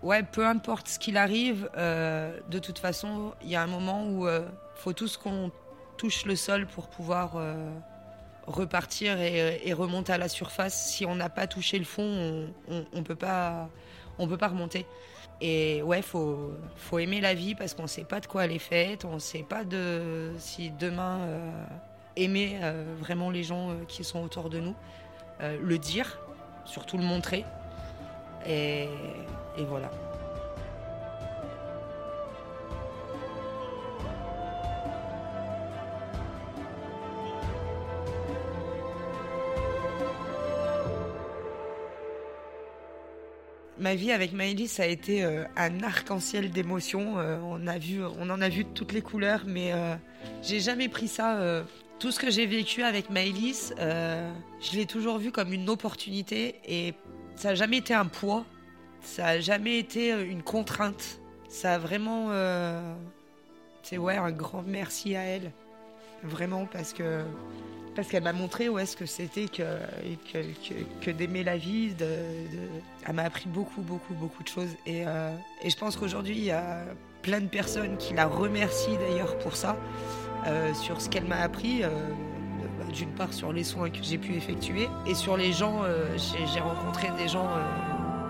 [0.08, 4.28] ouais, peu importe ce qu'il arrive, de toute façon, il y a un moment où
[4.28, 4.44] il
[4.76, 5.52] faut tous qu'on
[5.98, 7.38] touche le sol pour pouvoir
[8.48, 10.74] repartir et, remonter à la surface.
[10.74, 13.70] Si on n'a pas touché le fond, on, on, peut pas,
[14.18, 14.86] on peut pas remonter.
[15.40, 18.60] Et ouais, faut, faut aimer la vie parce qu'on sait pas de quoi elle est
[18.60, 21.52] faite, on sait pas de si demain euh,
[22.16, 24.76] aimer euh, vraiment les gens euh, qui sont autour de nous,
[25.40, 26.20] le dire,
[26.66, 27.46] surtout le montrer,
[28.48, 28.90] et,
[29.58, 29.90] et voilà.
[43.88, 47.20] ma vie avec Maëlys a été euh, un arc-en-ciel d'émotions.
[47.20, 47.62] Euh, on
[48.20, 49.96] on en a vu toutes les couleurs, mais euh,
[50.42, 51.64] j'ai jamais pris ça.
[52.00, 56.94] tout ce que j'ai vécu avec Maëlys, je l'ai toujours vu comme une opportunité et
[57.36, 58.46] ça n'a jamais été un poids.
[59.08, 61.20] Ça n'a jamais été une contrainte.
[61.50, 62.30] Ça a vraiment,
[63.82, 65.52] c'est ouais, un grand merci à elle,
[66.24, 67.24] vraiment parce que
[67.98, 69.64] parce qu'elle m'a montré où est-ce que c'était que,
[71.02, 71.96] que, d'aimer la vie.
[73.08, 74.70] Elle m'a appris beaucoup, beaucoup, beaucoup de choses.
[74.86, 75.32] Et, euh,
[75.64, 76.84] et je pense qu'aujourd'hui, il y a
[77.24, 79.76] plein de personnes qui la remercient d'ailleurs pour ça,
[80.46, 81.84] euh, sur ce qu'elle m'a appris.
[81.84, 81.90] Euh,
[82.78, 85.82] bah, d'une part sur les soins que j'ai pu effectuer et sur les gens,
[86.16, 87.50] j'ai rencontré des gens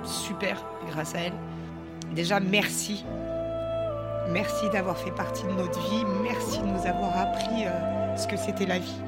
[0.07, 1.34] super grâce à elle.
[2.13, 3.05] Déjà, merci.
[4.29, 6.03] Merci d'avoir fait partie de notre vie.
[6.23, 7.65] Merci de nous avoir appris
[8.17, 9.01] ce que c'était la vie.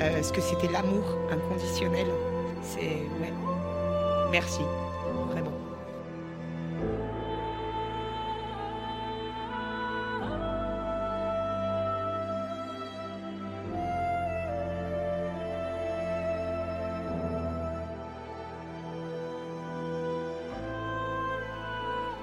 [0.00, 2.06] Euh, ce que c'était l'amour inconditionnel.
[2.62, 2.80] C'est.
[2.80, 3.32] Ouais.
[4.30, 4.62] Merci.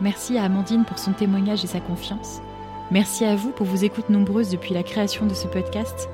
[0.07, 2.39] Merci à Amandine pour son témoignage et sa confiance.
[2.91, 6.07] Merci à vous pour vos écoutes nombreuses depuis la création de ce podcast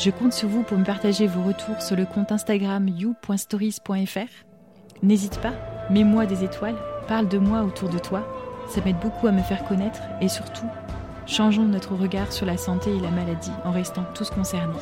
[0.00, 4.30] je compte sur vous pour me partager vos retours sur le compte Instagram you.stories.fr.
[5.02, 5.52] N'hésite pas,
[5.90, 8.26] mets-moi des étoiles, parle de moi autour de toi,
[8.66, 10.64] ça m'aide beaucoup à me faire connaître et surtout,
[11.26, 14.72] changeons notre regard sur la santé et la maladie en restant tous concernés.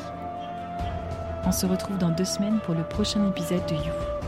[1.45, 4.18] On se retrouve dans deux semaines pour le prochain épisode de You.